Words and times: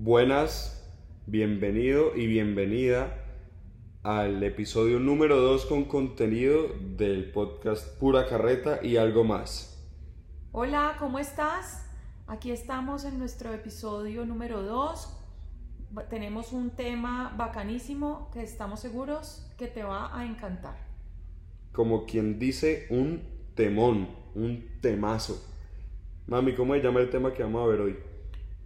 Buenas, 0.00 0.88
bienvenido 1.26 2.14
y 2.14 2.28
bienvenida 2.28 3.18
al 4.04 4.40
episodio 4.44 5.00
número 5.00 5.40
2 5.40 5.66
con 5.66 5.86
contenido 5.86 6.68
del 6.96 7.32
podcast 7.32 7.98
Pura 7.98 8.28
Carreta 8.28 8.78
y 8.80 8.96
algo 8.96 9.24
más. 9.24 9.84
Hola, 10.52 10.94
¿cómo 11.00 11.18
estás? 11.18 11.84
Aquí 12.28 12.52
estamos 12.52 13.04
en 13.04 13.18
nuestro 13.18 13.52
episodio 13.52 14.24
número 14.24 14.62
2. 14.62 15.18
Tenemos 16.08 16.52
un 16.52 16.70
tema 16.70 17.34
bacanísimo 17.36 18.30
que 18.32 18.44
estamos 18.44 18.78
seguros 18.78 19.50
que 19.58 19.66
te 19.66 19.82
va 19.82 20.16
a 20.16 20.24
encantar. 20.24 20.76
Como 21.72 22.06
quien 22.06 22.38
dice, 22.38 22.86
un 22.90 23.24
temón, 23.56 24.10
un 24.36 24.64
temazo. 24.80 25.44
Mami, 26.28 26.54
¿cómo 26.54 26.74
se 26.74 26.82
llama 26.82 27.00
el 27.00 27.10
tema 27.10 27.32
que 27.32 27.42
vamos 27.42 27.64
a 27.64 27.66
ver 27.66 27.80
hoy? 27.80 28.07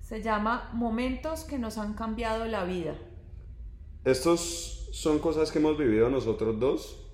Se 0.02 0.20
llama 0.20 0.69
Momentos 0.74 1.45
que 1.45 1.59
nos 1.59 1.79
han 1.79 1.95
cambiado 1.95 2.45
la 2.47 2.65
vida. 2.65 2.97
Estos 4.05 4.88
son 4.92 5.20
cosas 5.20 5.52
que 5.52 5.61
hemos 5.61 5.78
vivido 5.78 6.11
nosotros 6.11 6.59
dos, 6.59 7.09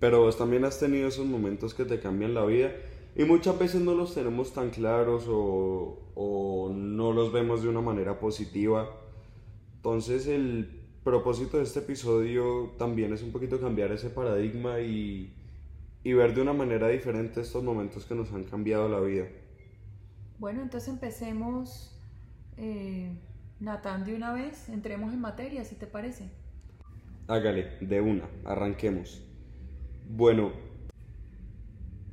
pero 0.00 0.20
vos 0.20 0.38
también 0.38 0.64
has 0.64 0.80
tenido 0.80 1.06
esos 1.06 1.26
momentos 1.26 1.74
que 1.74 1.84
te 1.84 2.00
cambian 2.00 2.32
la 2.32 2.46
vida 2.46 2.72
y 3.14 3.24
muchas 3.24 3.58
veces 3.58 3.82
no 3.82 3.94
los 3.94 4.14
tenemos 4.14 4.54
tan 4.54 4.70
claros 4.70 5.26
o, 5.28 6.10
o 6.14 6.72
no 6.74 7.12
los 7.12 7.30
vemos 7.30 7.62
de 7.62 7.68
una 7.68 7.82
manera 7.82 8.18
positiva. 8.18 8.88
Entonces 9.76 10.26
el 10.26 10.80
propósito 11.04 11.58
de 11.58 11.64
este 11.64 11.80
episodio 11.80 12.72
también 12.78 13.12
es 13.12 13.22
un 13.22 13.32
poquito 13.32 13.60
cambiar 13.60 13.92
ese 13.92 14.08
paradigma 14.08 14.80
y, 14.80 15.34
y 16.02 16.12
ver 16.14 16.34
de 16.34 16.40
una 16.40 16.54
manera 16.54 16.88
diferente 16.88 17.42
estos 17.42 17.62
momentos 17.62 18.06
que 18.06 18.14
nos 18.14 18.32
han 18.32 18.44
cambiado 18.44 18.88
la 18.88 19.00
vida. 19.00 19.26
Bueno, 20.42 20.60
entonces 20.60 20.88
empecemos, 20.88 21.96
eh, 22.56 23.12
Natán, 23.60 24.04
de 24.04 24.16
una 24.16 24.32
vez, 24.32 24.68
entremos 24.70 25.12
en 25.12 25.20
materia, 25.20 25.64
si 25.64 25.76
te 25.76 25.86
parece. 25.86 26.30
Hágale, 27.28 27.78
de 27.80 28.00
una, 28.00 28.28
arranquemos. 28.44 29.22
Bueno, 30.10 30.50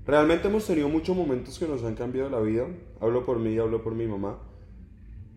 realmente 0.06 0.48
hemos 0.48 0.68
tenido 0.68 0.90
muchos 0.90 1.18
momentos 1.18 1.58
que 1.58 1.68
nos 1.68 1.84
han 1.84 1.96
cambiado 1.96 2.30
la 2.30 2.40
vida. 2.40 2.68
Hablo 3.02 3.26
por 3.26 3.40
mí 3.40 3.58
hablo 3.58 3.82
por 3.82 3.96
mi 3.96 4.06
mamá. 4.06 4.38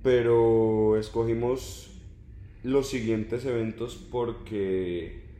Pero 0.02 0.98
escogimos 0.98 1.98
los 2.62 2.90
siguientes 2.90 3.46
eventos 3.46 3.96
porque, 3.96 5.30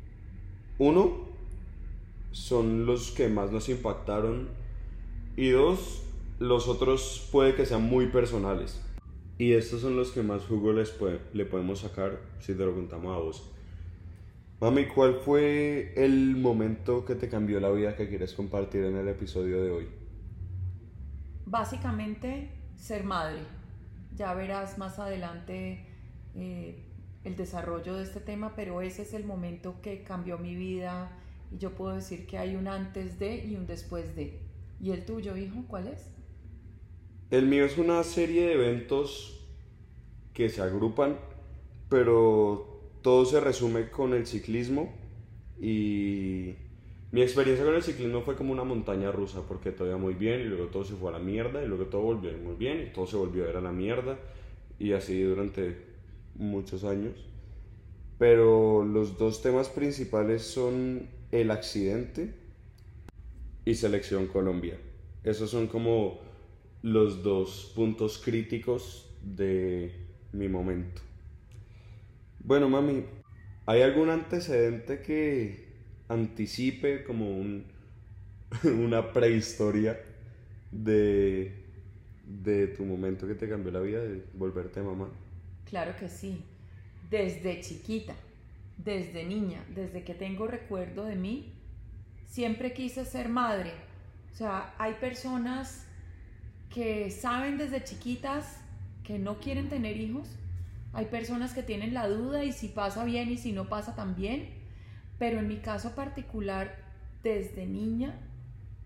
uno, 0.79 1.29
son 2.31 2.87
los 2.87 3.11
que 3.11 3.29
más 3.29 3.53
nos 3.53 3.69
impactaron. 3.69 4.49
Y 5.37 5.51
dos, 5.51 6.03
los 6.43 6.67
otros 6.67 7.29
puede 7.31 7.55
que 7.55 7.65
sean 7.65 7.85
muy 7.85 8.09
personales. 8.09 8.83
Y 9.39 9.53
estos 9.53 9.81
son 9.81 9.97
los 9.97 10.11
que 10.11 10.23
más 10.23 10.45
jugo 10.45 10.73
les 10.73 10.93
le 11.33 11.45
podemos 11.47 11.81
sacar 11.81 12.21
si 12.41 12.55
te 12.55 12.65
lo 12.65 12.75
contamos 12.75 13.17
a 13.17 13.21
vos. 13.21 13.53
Mami, 14.61 14.87
¿cuál 14.87 15.15
fue 15.15 15.93
el 15.97 16.37
momento 16.37 17.05
que 17.05 17.15
te 17.15 17.29
cambió 17.29 17.61
la 17.61 17.71
vida 17.71 17.97
que 17.97 18.09
quieres 18.09 18.35
compartir 18.35 18.85
en 18.85 18.97
el 18.97 19.09
episodio 19.09 19.63
de 19.63 19.71
hoy? 19.71 19.89
Básicamente, 21.47 22.51
ser 22.77 23.05
madre. 23.05 23.41
Ya 24.17 24.35
verás 24.35 24.79
más 24.79 24.99
adelante 24.99 25.87
eh, 26.35 26.85
el 27.25 27.37
desarrollo 27.37 27.95
de 27.95 28.03
este 28.03 28.21
tema, 28.21 28.55
pero 28.57 28.83
ese 28.83 29.03
es 29.03 29.15
el 29.15 29.25
momento 29.25 29.77
que 29.81 30.03
cambió 30.03 30.39
mi 30.39 30.57
vida 30.57 31.19
y 31.53 31.59
yo 31.59 31.75
puedo 31.75 31.95
decir 31.95 32.27
que 32.27 32.39
hay 32.39 32.57
un 32.57 32.67
antes 32.67 33.19
de 33.19 33.45
y 33.45 33.55
un 33.55 33.67
después 33.67 34.17
de. 34.17 34.41
¿Y 34.81 34.91
el 34.91 35.05
tuyo, 35.05 35.37
hijo, 35.37 35.65
cuál 35.69 35.87
es? 35.87 36.12
El 37.33 37.47
mío 37.47 37.65
es 37.65 37.79
una 37.79 38.05
serie 38.05 38.45
de 38.45 38.53
eventos 38.53 39.41
que 40.35 40.51
se 40.51 40.61
agrupan, 40.61 41.17
pero 41.89 42.83
todo 43.01 43.25
se 43.25 43.41
resume 43.41 43.89
con 43.89 44.13
el 44.13 44.27
ciclismo 44.27 44.93
y 45.59 46.57
mi 47.11 47.23
experiencia 47.23 47.65
con 47.65 47.75
el 47.75 47.83
ciclismo 47.83 48.21
fue 48.21 48.37
como 48.37 48.53
una 48.53 48.65
montaña 48.65 49.11
rusa 49.11 49.41
porque 49.49 49.71
todo 49.71 49.89
iba 49.89 49.97
muy 49.97 50.13
bien 50.13 50.43
y 50.43 50.45
luego 50.45 50.67
todo 50.67 50.85
se 50.85 50.93
fue 50.93 51.09
a 51.09 51.13
la 51.13 51.21
mierda 51.21 51.65
y 51.65 51.69
luego 51.69 51.87
todo 51.87 52.03
volvió 52.03 52.31
muy 52.37 52.55
bien 52.55 52.83
y 52.83 52.93
todo 52.93 53.07
se 53.07 53.17
volvió 53.17 53.47
a 53.47 53.49
ir 53.49 53.57
a 53.57 53.63
la 53.63 53.73
mierda 53.73 54.19
y 54.79 54.93
así 54.93 55.23
durante 55.23 55.75
muchos 56.35 56.85
años. 56.85 57.15
Pero 58.19 58.85
los 58.85 59.17
dos 59.17 59.41
temas 59.41 59.71
principales 59.71 60.43
son 60.43 61.09
el 61.31 61.51
accidente 61.51 62.35
y 63.65 63.75
Selección 63.75 64.27
Colombia. 64.27 64.77
Esos 65.25 65.49
son 65.49 65.67
como 65.67 66.31
los 66.83 67.23
dos 67.23 67.73
puntos 67.75 68.19
críticos 68.19 69.09
de 69.23 69.93
mi 70.33 70.49
momento. 70.49 71.01
Bueno, 72.41 72.69
mami, 72.69 73.05
¿hay 73.67 73.83
algún 73.83 74.11
antecedente 74.11 75.01
que 75.01 75.69
anticipe 76.09 77.05
como 77.05 77.31
un, 77.31 77.65
una 78.65 79.13
prehistoria 79.13 79.99
de, 80.73 81.53
de 82.27 82.67
tu 82.69 82.85
momento 82.85 83.27
que 83.29 83.35
te 83.35 83.49
cambió 83.49 83.71
la 83.71 83.81
vida, 83.81 84.01
de 84.01 84.25
volverte 84.35 84.83
mamá? 84.83 85.09
Claro 85.65 85.95
que 85.99 86.09
sí. 86.09 86.43
Desde 87.11 87.61
chiquita, 87.61 88.15
desde 88.77 89.25
niña, 89.25 89.65
desde 89.75 90.03
que 90.03 90.15
tengo 90.15 90.47
recuerdo 90.47 91.05
de 91.05 91.15
mí, 91.15 91.53
siempre 92.27 92.73
quise 92.73 93.05
ser 93.05 93.29
madre. 93.29 93.73
O 94.33 94.37
sea, 94.37 94.75
hay 94.79 94.95
personas 94.95 95.87
que 96.73 97.11
saben 97.11 97.59
desde 97.59 97.85
chiquitas 97.85 98.59
que 99.05 99.19
no 99.19 99.39
quieren 99.39 99.69
tener 99.69 99.97
hijos. 99.99 100.29
Hay 100.93 101.07
personas 101.07 101.53
que 101.53 101.63
tienen 101.63 101.95
la 101.95 102.09
duda 102.09 102.45
y 102.45 102.53
si 102.53 102.69
pasa 102.69 103.05
bien 103.05 103.31
y 103.31 103.39
si 103.39 103.53
no 103.53 103.69
pasa 103.69 103.95
también. 103.95 104.49
Pero 105.19 105.39
en 105.39 105.49
mi 105.49 105.59
caso 105.59 105.95
particular, 105.95 106.77
desde 107.23 107.67
niña, 107.67 108.19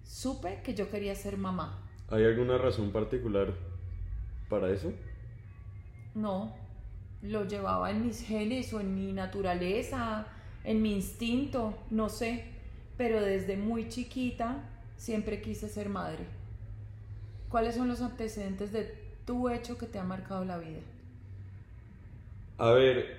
supe 0.04 0.60
que 0.62 0.74
yo 0.74 0.90
quería 0.90 1.14
ser 1.14 1.38
mamá. 1.38 1.82
¿Hay 2.10 2.24
alguna 2.24 2.58
razón 2.58 2.90
particular 2.92 3.54
para 4.48 4.70
eso? 4.70 4.92
No, 6.14 6.54
lo 7.22 7.46
llevaba 7.46 7.90
en 7.90 8.04
mis 8.06 8.22
genes 8.22 8.72
o 8.72 8.80
en 8.80 8.94
mi 8.94 9.12
naturaleza, 9.12 10.26
en 10.64 10.82
mi 10.82 10.94
instinto, 10.94 11.74
no 11.90 12.08
sé. 12.08 12.44
Pero 12.96 13.20
desde 13.20 13.56
muy 13.56 13.88
chiquita 13.88 14.64
siempre 14.96 15.40
quise 15.40 15.68
ser 15.68 15.88
madre. 15.88 16.24
¿Cuáles 17.56 17.76
son 17.76 17.88
los 17.88 18.02
antecedentes 18.02 18.70
de 18.70 18.86
tu 19.24 19.48
hecho 19.48 19.78
que 19.78 19.86
te 19.86 19.98
ha 19.98 20.04
marcado 20.04 20.44
la 20.44 20.58
vida? 20.58 20.80
A 22.58 22.72
ver, 22.72 23.16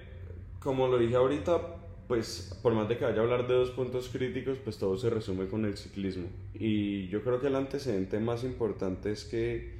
como 0.60 0.88
lo 0.88 1.00
dije 1.00 1.16
ahorita, 1.16 1.60
pues 2.08 2.56
por 2.62 2.74
más 2.74 2.88
de 2.88 3.00
que 3.00 3.06
vaya 3.06 3.18
a 3.18 3.24
hablar 3.24 3.48
de 3.48 3.56
dos 3.56 3.72
puntos 3.72 4.10
críticos, 4.10 4.60
pues 4.64 4.78
todo 4.78 4.96
se 4.96 5.10
resume 5.10 5.48
con 5.48 5.66
el 5.66 5.76
ciclismo. 5.76 6.28
Y 6.54 7.08
yo 7.08 7.24
creo 7.24 7.42
que 7.42 7.48
el 7.48 7.56
antecedente 7.56 8.20
más 8.20 8.44
importante 8.44 9.12
es 9.12 9.26
que 9.26 9.72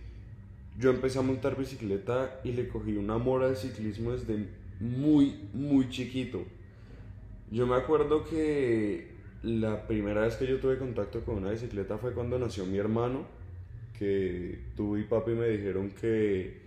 yo 0.80 0.90
empecé 0.90 1.20
a 1.20 1.22
montar 1.22 1.56
bicicleta 1.56 2.40
y 2.44 2.54
le 2.54 2.68
cogí 2.68 2.98
un 2.98 3.12
amor 3.12 3.44
al 3.44 3.58
ciclismo 3.58 4.14
desde 4.14 4.48
muy, 4.80 5.40
muy 5.54 5.88
chiquito. 5.90 6.44
Yo 7.52 7.68
me 7.68 7.76
acuerdo 7.76 8.24
que 8.24 9.12
la 9.44 9.86
primera 9.86 10.22
vez 10.22 10.36
que 10.36 10.48
yo 10.48 10.60
tuve 10.60 10.80
contacto 10.80 11.22
con 11.24 11.36
una 11.36 11.52
bicicleta 11.52 12.00
fue 12.00 12.14
cuando 12.14 12.40
nació 12.40 12.66
mi 12.66 12.80
hermano 12.80 13.37
que 13.98 14.60
tú 14.76 14.98
y 14.98 15.04
papi 15.04 15.32
me 15.32 15.48
dijeron 15.48 15.92
que 15.92 16.58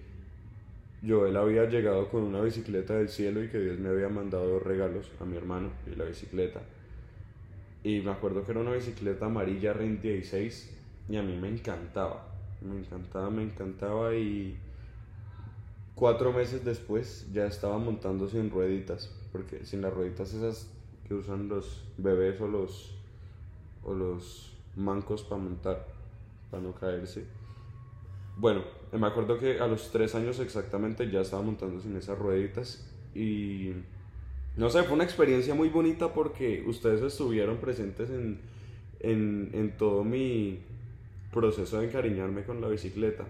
Joel 1.06 1.36
había 1.36 1.64
llegado 1.64 2.08
con 2.08 2.22
una 2.24 2.40
bicicleta 2.40 2.94
del 2.94 3.08
cielo 3.08 3.42
y 3.42 3.48
que 3.48 3.58
Dios 3.58 3.78
me 3.78 3.88
había 3.88 4.08
mandado 4.08 4.48
dos 4.48 4.62
regalos 4.62 5.10
a 5.20 5.24
mi 5.24 5.36
hermano 5.36 5.70
y 5.90 5.96
la 5.96 6.04
bicicleta. 6.04 6.60
Y 7.82 8.00
me 8.00 8.10
acuerdo 8.10 8.44
que 8.44 8.50
era 8.50 8.60
una 8.60 8.72
bicicleta 8.72 9.26
amarilla 9.26 9.72
REN 9.72 10.02
16 10.02 10.76
y 11.08 11.16
a 11.16 11.22
mí 11.22 11.36
me 11.36 11.48
encantaba. 11.48 12.26
Me 12.60 12.78
encantaba, 12.78 13.30
me 13.30 13.42
encantaba 13.42 14.14
y 14.14 14.58
cuatro 15.94 16.32
meses 16.32 16.64
después 16.64 17.26
ya 17.32 17.46
estaba 17.46 17.78
montando 17.78 18.28
sin 18.28 18.50
rueditas, 18.50 19.10
porque 19.32 19.64
sin 19.64 19.80
las 19.80 19.94
rueditas 19.94 20.34
esas 20.34 20.70
que 21.08 21.14
usan 21.14 21.48
los 21.48 21.84
bebés 21.96 22.38
o 22.42 22.46
los, 22.46 22.94
o 23.82 23.94
los 23.94 24.52
mancos 24.76 25.22
para 25.22 25.40
montar 25.40 25.99
para 26.50 26.62
no 26.62 26.74
caerse. 26.74 27.24
Bueno, 28.36 28.62
me 28.92 29.06
acuerdo 29.06 29.38
que 29.38 29.60
a 29.60 29.66
los 29.66 29.90
tres 29.90 30.14
años 30.14 30.38
exactamente 30.40 31.10
ya 31.10 31.20
estaba 31.20 31.42
montando 31.42 31.80
sin 31.80 31.96
esas 31.96 32.18
rueditas 32.18 32.86
y 33.14 33.72
no 34.56 34.70
sé, 34.70 34.82
fue 34.82 34.94
una 34.94 35.04
experiencia 35.04 35.54
muy 35.54 35.68
bonita 35.68 36.12
porque 36.12 36.64
ustedes 36.66 37.02
estuvieron 37.02 37.58
presentes 37.58 38.10
en, 38.10 38.38
en, 39.00 39.50
en 39.52 39.76
todo 39.76 40.04
mi 40.04 40.58
proceso 41.32 41.78
de 41.78 41.86
encariñarme 41.86 42.44
con 42.44 42.60
la 42.60 42.68
bicicleta. 42.68 43.24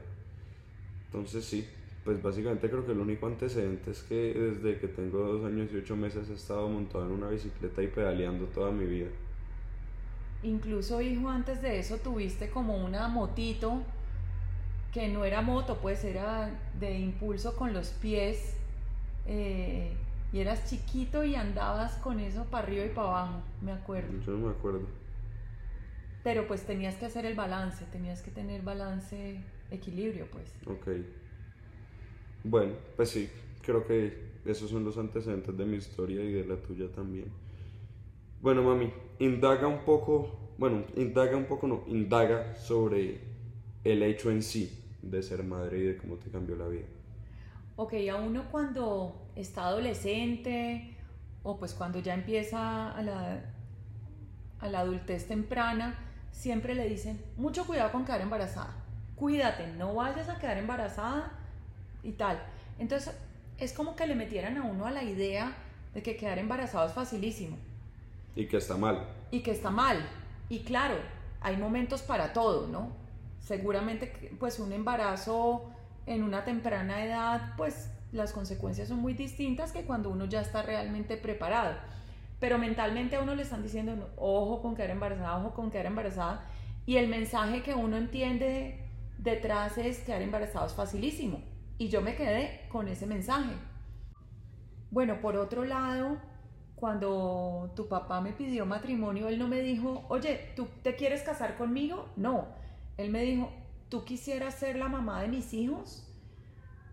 Entonces 1.07 1.45
sí, 1.45 1.67
pues 2.05 2.23
básicamente 2.23 2.71
creo 2.71 2.87
que 2.87 2.93
el 2.93 3.01
único 3.01 3.27
antecedente 3.27 3.91
es 3.91 4.03
que 4.03 4.33
desde 4.33 4.79
que 4.79 4.89
tengo 4.89 5.19
dos 5.19 5.45
años 5.45 5.69
y 5.73 5.77
ocho 5.77 5.97
meses 5.97 6.31
he 6.31 6.35
estado 6.35 6.69
montado 6.69 7.05
en 7.05 7.13
una 7.13 7.29
bicicleta 7.29 7.83
y 7.83 7.89
pedaleando 7.89 8.47
toda 8.47 8.71
mi 8.71 8.87
vida. 8.87 9.09
Incluso, 10.43 11.01
hijo, 11.01 11.29
antes 11.29 11.61
de 11.61 11.79
eso 11.79 11.99
tuviste 11.99 12.51
como 12.51 12.77
una 12.77 13.09
motito 13.09 13.83
que 14.93 15.09
no 15.09 15.25
era 15.25 15.43
moto, 15.43 15.79
pues 15.81 16.03
era 16.05 16.51
de 16.79 16.99
impulso 16.99 17.57
con 17.57 17.73
los 17.73 17.89
pies. 17.91 18.55
Eh, 19.27 19.93
y 20.33 20.39
eras 20.39 20.69
chiquito 20.69 21.25
y 21.25 21.35
andabas 21.35 21.95
con 21.97 22.21
eso 22.21 22.45
para 22.45 22.65
arriba 22.65 22.85
y 22.85 22.89
para 22.91 23.09
abajo, 23.09 23.43
me 23.61 23.73
acuerdo. 23.73 24.13
Yo 24.25 24.33
no 24.33 24.47
me 24.47 24.51
acuerdo. 24.51 24.87
Pero 26.23 26.47
pues 26.47 26.63
tenías 26.63 26.97
que 26.97 27.07
hacer 27.07 27.27
el 27.27 27.35
balance, 27.35 27.85
tenías 27.87 28.23
que 28.23 28.31
tener 28.31 28.63
balance, 28.63 29.41
equilibrio, 29.71 30.27
pues. 30.31 30.53
Ok. 30.67 30.89
Bueno, 32.45 32.75
pues 32.97 33.11
sí, 33.11 33.29
creo 33.63 33.87
que 33.87 34.31
esos 34.45 34.71
son 34.71 34.85
los 34.85 34.99
antecedentes 34.99 35.57
de 35.57 35.65
mi 35.65 35.77
historia 35.77 36.23
y 36.23 36.33
de 36.33 36.45
la 36.45 36.57
tuya 36.57 36.89
también. 36.93 37.31
Bueno, 38.41 38.63
mami, 38.63 38.91
indaga 39.19 39.67
un 39.67 39.81
poco, 39.81 40.55
bueno, 40.57 40.85
indaga 40.97 41.37
un 41.37 41.45
poco, 41.45 41.67
no, 41.67 41.85
indaga 41.89 42.55
sobre 42.55 43.21
el 43.85 44.03
hecho 44.03 44.31
en 44.31 44.43
sí 44.43 44.83
de 45.03 45.23
ser 45.23 45.43
madre 45.43 45.79
y 45.79 45.83
de 45.83 45.97
cómo 45.99 46.17
te 46.17 46.31
cambió 46.31 46.57
la 46.57 46.67
vida. 46.67 46.87
Ok, 47.77 47.95
a 48.11 48.17
uno 48.17 48.45
cuando 48.51 49.31
está 49.37 49.67
adolescente 49.67 50.97
o 51.43 51.59
pues 51.59 51.75
cuando 51.75 51.99
ya 51.99 52.15
empieza 52.15 52.91
a 52.93 53.03
la, 53.03 53.43
a 54.59 54.69
la 54.69 54.81
adultez 54.81 55.27
temprana, 55.27 55.99
siempre 56.33 56.75
le 56.75 56.89
dicen, 56.89 57.23
mucho 57.37 57.67
cuidado 57.67 57.93
con 57.93 58.07
quedar 58.07 58.23
embarazada, 58.23 58.75
cuídate, 59.17 59.67
no 59.75 59.95
vayas 59.95 60.31
a 60.31 60.39
quedar 60.39 60.57
embarazada 60.57 61.33
y 62.03 62.13
tal. 62.13 62.43
Entonces, 62.79 63.15
es 63.59 63.75
como 63.75 63.97
que 63.97 64.07
le 64.07 64.15
metieran 64.15 64.57
a 64.57 64.65
uno 64.65 64.87
a 64.87 64.91
la 64.91 65.05
idea 65.05 65.53
de 65.93 66.03
que 66.03 66.17
quedar 66.17 66.39
embarazado 66.39 66.87
es 66.87 66.95
facilísimo. 66.95 67.59
Y 68.35 68.47
que 68.47 68.57
está 68.57 68.77
mal. 68.77 69.07
Y 69.31 69.41
que 69.41 69.51
está 69.51 69.71
mal. 69.71 70.09
Y 70.49 70.61
claro, 70.61 70.97
hay 71.41 71.57
momentos 71.57 72.03
para 72.03 72.33
todo, 72.33 72.67
¿no? 72.69 72.93
Seguramente, 73.41 74.35
pues 74.39 74.59
un 74.59 74.73
embarazo 74.73 75.71
en 76.07 76.23
una 76.23 76.45
temprana 76.45 77.05
edad, 77.05 77.55
pues 77.57 77.91
las 78.13 78.33
consecuencias 78.33 78.89
son 78.89 78.99
muy 78.99 79.15
distintas 79.15 79.73
que 79.73 79.85
cuando 79.85 80.11
uno 80.11 80.25
ya 80.25 80.41
está 80.41 80.63
realmente 80.63 81.17
preparado. 81.17 81.77
Pero 82.39 82.59
mentalmente 82.59 83.17
a 83.17 83.23
uno 83.23 83.35
le 83.35 83.43
están 83.43 83.63
diciendo, 83.63 84.11
ojo 84.17 84.63
con 84.63 84.75
quedar 84.75 84.91
embarazada, 84.91 85.37
ojo 85.39 85.55
con 85.55 85.71
quedar 85.71 85.87
embarazada. 85.87 86.47
Y 86.87 86.97
el 86.97 87.09
mensaje 87.09 87.63
que 87.63 87.75
uno 87.75 87.97
entiende 87.97 88.89
detrás 89.19 89.79
es 89.79 89.99
quedar 89.99 90.23
embarazado 90.23 90.67
es 90.67 90.73
facilísimo. 90.73 91.43
Y 91.79 91.89
yo 91.89 92.01
me 92.01 92.15
quedé 92.15 92.67
con 92.69 92.89
ese 92.89 93.07
mensaje. 93.07 93.53
Bueno, 94.91 95.21
por 95.21 95.37
otro 95.37 95.65
lado, 95.65 96.19
cuando 96.81 97.71
tu 97.77 97.87
papá 97.89 98.23
me 98.23 98.33
pidió 98.33 98.65
matrimonio, 98.65 99.29
él 99.29 99.39
no 99.39 99.47
me 99.47 99.61
dijo, 99.61 100.05
oye, 100.09 100.53
¿tú 100.57 100.67
te 100.83 100.97
quieres 100.97 101.23
casar 101.23 101.59
conmigo? 101.59 102.09
No, 102.17 102.49
él 102.97 103.11
me 103.11 103.23
dijo, 103.23 103.53
¿tú 103.91 104.05
quisieras 104.05 104.55
ser 104.55 104.77
la 104.77 104.89
mamá 104.89 105.21
de 105.21 105.29
mis 105.29 105.53
hijos? 105.53 106.07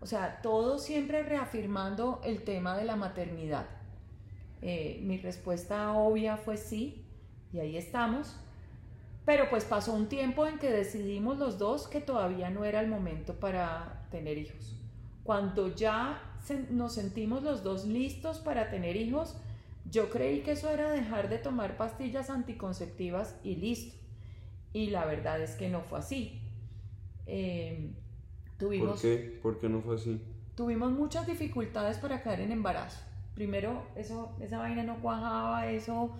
O 0.00 0.06
sea, 0.06 0.42
todo 0.42 0.78
siempre 0.78 1.22
reafirmando 1.22 2.20
el 2.22 2.44
tema 2.44 2.76
de 2.76 2.84
la 2.84 2.96
maternidad. 2.96 3.66
Eh, 4.60 5.00
mi 5.02 5.16
respuesta 5.16 5.92
obvia 5.92 6.36
fue 6.36 6.58
sí, 6.58 7.04
y 7.52 7.60
ahí 7.60 7.76
estamos. 7.76 8.36
Pero 9.24 9.48
pues 9.50 9.64
pasó 9.64 9.92
un 9.92 10.08
tiempo 10.08 10.46
en 10.46 10.58
que 10.58 10.70
decidimos 10.70 11.38
los 11.38 11.58
dos 11.58 11.88
que 11.88 12.00
todavía 12.00 12.50
no 12.50 12.64
era 12.64 12.80
el 12.80 12.88
momento 12.88 13.34
para 13.34 14.06
tener 14.10 14.38
hijos. 14.38 14.74
Cuando 15.24 15.74
ya 15.74 16.22
nos 16.70 16.94
sentimos 16.94 17.42
los 17.42 17.62
dos 17.62 17.86
listos 17.86 18.38
para 18.38 18.70
tener 18.70 18.96
hijos, 18.96 19.36
yo 19.90 20.10
creí 20.10 20.40
que 20.40 20.52
eso 20.52 20.68
era 20.70 20.90
dejar 20.90 21.28
de 21.28 21.38
tomar 21.38 21.76
pastillas 21.76 22.30
anticonceptivas 22.30 23.38
y 23.42 23.56
listo. 23.56 23.96
Y 24.72 24.90
la 24.90 25.04
verdad 25.06 25.40
es 25.40 25.54
que 25.54 25.68
no 25.68 25.82
fue 25.82 25.98
así. 25.98 26.40
Em, 27.26 27.94
tuvimos, 28.58 28.90
¿Por 28.90 29.00
qué? 29.00 29.38
¿Por 29.42 29.58
qué 29.58 29.68
no 29.68 29.80
fue 29.80 29.96
así? 29.96 30.20
Tuvimos 30.54 30.92
muchas 30.92 31.26
dificultades 31.26 31.98
para 31.98 32.22
caer 32.22 32.40
en 32.40 32.52
embarazo. 32.52 33.00
Primero, 33.34 33.86
eso, 33.94 34.36
esa 34.40 34.58
vaina 34.58 34.82
no 34.82 35.00
cuajaba, 35.00 35.70
eso 35.70 36.12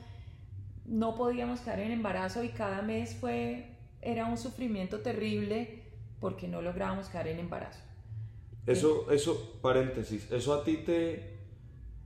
no 0.87 1.15
podíamos 1.15 1.61
caer 1.61 1.81
en 1.81 1.93
embarazo 1.93 2.43
y 2.45 2.51
cada 2.51 2.81
mes 2.83 3.15
fue, 3.17 3.77
era 4.01 4.27
un 4.27 4.39
sufrimiento 4.39 5.01
terrible 5.01 5.83
porque 6.21 6.49
no 6.49 6.63
lográbamos 6.63 7.09
caer 7.09 7.29
en 7.29 7.41
embarazo. 7.41 7.81
Eso, 8.67 9.11
eso, 9.11 9.59
paréntesis, 9.61 10.31
¿eso 10.31 10.55
a 10.55 10.65
ti 10.65 10.79
te 10.79 11.38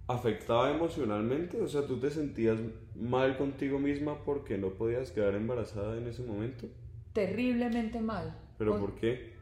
afectaba 0.07 0.71
emocionalmente? 0.71 1.61
O 1.61 1.69
sea, 1.69 1.87
¿tú 1.87 1.99
te 1.99 2.11
sentías 2.11 2.59
mal 2.95 3.37
contigo 3.37 3.79
misma 3.79 4.25
porque 4.25 4.59
no 4.59 4.71
podías 4.71 5.11
quedar 5.11 5.35
embarazada 5.35 5.97
en 5.97 6.07
ese 6.07 6.23
momento? 6.23 6.67
Terriblemente 7.13 8.01
mal. 8.01 8.37
¿Pero 8.59 8.79
por 8.79 8.95
qué? 8.95 9.33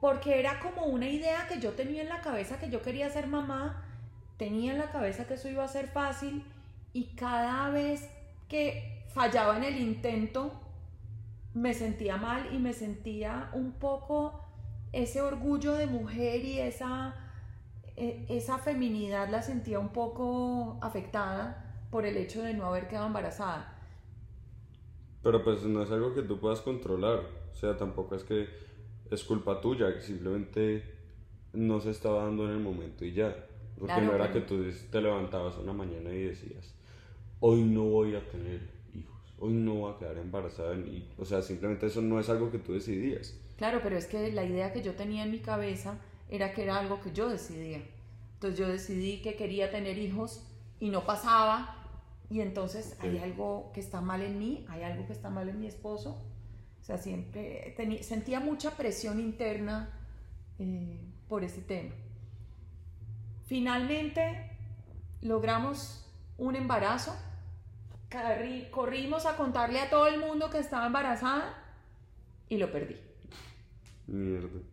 Porque 0.00 0.38
era 0.38 0.60
como 0.60 0.86
una 0.86 1.08
idea 1.08 1.46
que 1.48 1.60
yo 1.60 1.72
tenía 1.72 2.02
en 2.02 2.08
la 2.08 2.20
cabeza 2.20 2.58
que 2.58 2.70
yo 2.70 2.80
quería 2.82 3.10
ser 3.10 3.26
mamá, 3.26 3.84
tenía 4.36 4.72
en 4.72 4.78
la 4.78 4.90
cabeza 4.90 5.26
que 5.26 5.34
eso 5.34 5.48
iba 5.48 5.64
a 5.64 5.68
ser 5.68 5.88
fácil 5.88 6.44
y 6.92 7.04
cada 7.14 7.70
vez 7.70 8.08
que 8.48 9.04
fallaba 9.08 9.56
en 9.56 9.64
el 9.64 9.78
intento 9.78 10.52
me 11.54 11.74
sentía 11.74 12.16
mal 12.16 12.48
y 12.52 12.58
me 12.58 12.72
sentía 12.72 13.50
un 13.52 13.72
poco 13.72 14.44
ese 14.92 15.20
orgullo 15.20 15.74
de 15.74 15.86
mujer 15.86 16.44
y 16.44 16.58
esa, 16.58 17.14
esa 18.28 18.58
feminidad 18.58 19.28
la 19.28 19.42
sentía 19.42 19.78
un 19.78 19.90
poco 19.90 20.78
afectada 20.80 21.86
por 21.90 22.06
el 22.06 22.16
hecho 22.16 22.42
de 22.42 22.54
no 22.54 22.66
haber 22.66 22.88
quedado 22.88 23.06
embarazada. 23.06 23.76
Pero 25.22 25.44
pues 25.44 25.62
no 25.64 25.82
es 25.82 25.90
algo 25.90 26.14
que 26.14 26.22
tú 26.22 26.38
puedas 26.38 26.60
controlar, 26.60 27.20
o 27.52 27.54
sea, 27.54 27.76
tampoco 27.76 28.14
es 28.14 28.24
que 28.24 28.48
es 29.10 29.24
culpa 29.24 29.60
tuya, 29.60 29.92
que 29.92 30.00
simplemente 30.00 30.82
no 31.52 31.80
se 31.80 31.90
estaba 31.90 32.24
dando 32.24 32.46
en 32.46 32.52
el 32.52 32.60
momento 32.60 33.04
y 33.04 33.12
ya. 33.12 33.34
Porque 33.78 34.00
no 34.02 34.14
era 34.14 34.30
que 34.30 34.40
tú 34.40 34.62
te 34.90 35.00
levantabas 35.00 35.56
una 35.56 35.72
mañana 35.72 36.10
y 36.10 36.24
decías, 36.24 36.74
hoy 37.40 37.62
no 37.62 37.84
voy 37.84 38.14
a 38.14 38.28
tener 38.28 38.60
hijos, 38.94 39.34
hoy 39.38 39.54
no 39.54 39.74
voy 39.74 39.94
a 39.94 39.98
quedar 39.98 40.18
embarazada. 40.18 40.76
O 41.18 41.24
sea, 41.24 41.40
simplemente 41.40 41.86
eso 41.86 42.02
no 42.02 42.20
es 42.20 42.28
algo 42.28 42.50
que 42.50 42.58
tú 42.58 42.74
decidías. 42.74 43.38
Claro, 43.56 43.80
pero 43.82 43.96
es 43.96 44.06
que 44.06 44.32
la 44.32 44.44
idea 44.44 44.72
que 44.72 44.82
yo 44.82 44.94
tenía 44.94 45.24
en 45.24 45.30
mi 45.30 45.40
cabeza 45.40 45.98
era 46.30 46.54
que 46.54 46.62
era 46.62 46.78
algo 46.78 47.00
que 47.00 47.12
yo 47.12 47.28
decidía. 47.28 47.82
Entonces 48.34 48.58
yo 48.58 48.68
decidí 48.68 49.20
que 49.20 49.36
quería 49.36 49.70
tener 49.70 49.98
hijos 49.98 50.46
y 50.78 50.88
no 50.88 51.04
pasaba. 51.04 51.76
Y 52.30 52.40
entonces 52.40 52.96
hay 53.00 53.18
algo 53.18 53.72
que 53.74 53.80
está 53.80 54.00
mal 54.00 54.22
en 54.22 54.38
mí, 54.38 54.64
hay 54.68 54.84
algo 54.84 55.04
que 55.06 55.12
está 55.12 55.28
mal 55.28 55.48
en 55.48 55.60
mi 55.60 55.66
esposo. 55.66 56.22
O 56.80 56.84
sea, 56.84 56.96
siempre 56.96 57.74
sentía 58.02 58.40
mucha 58.40 58.76
presión 58.76 59.20
interna 59.20 59.90
eh, 60.58 61.00
por 61.28 61.44
ese 61.44 61.60
tema. 61.60 61.92
Finalmente 63.46 64.56
logramos 65.20 66.08
un 66.38 66.54
embarazo. 66.54 67.14
Corrimos 68.70 69.26
a 69.26 69.36
contarle 69.36 69.80
a 69.80 69.90
todo 69.90 70.06
el 70.06 70.18
mundo 70.18 70.50
que 70.50 70.58
estaba 70.58 70.86
embarazada 70.86 71.54
y 72.48 72.56
lo 72.56 72.70
perdí. 72.70 73.09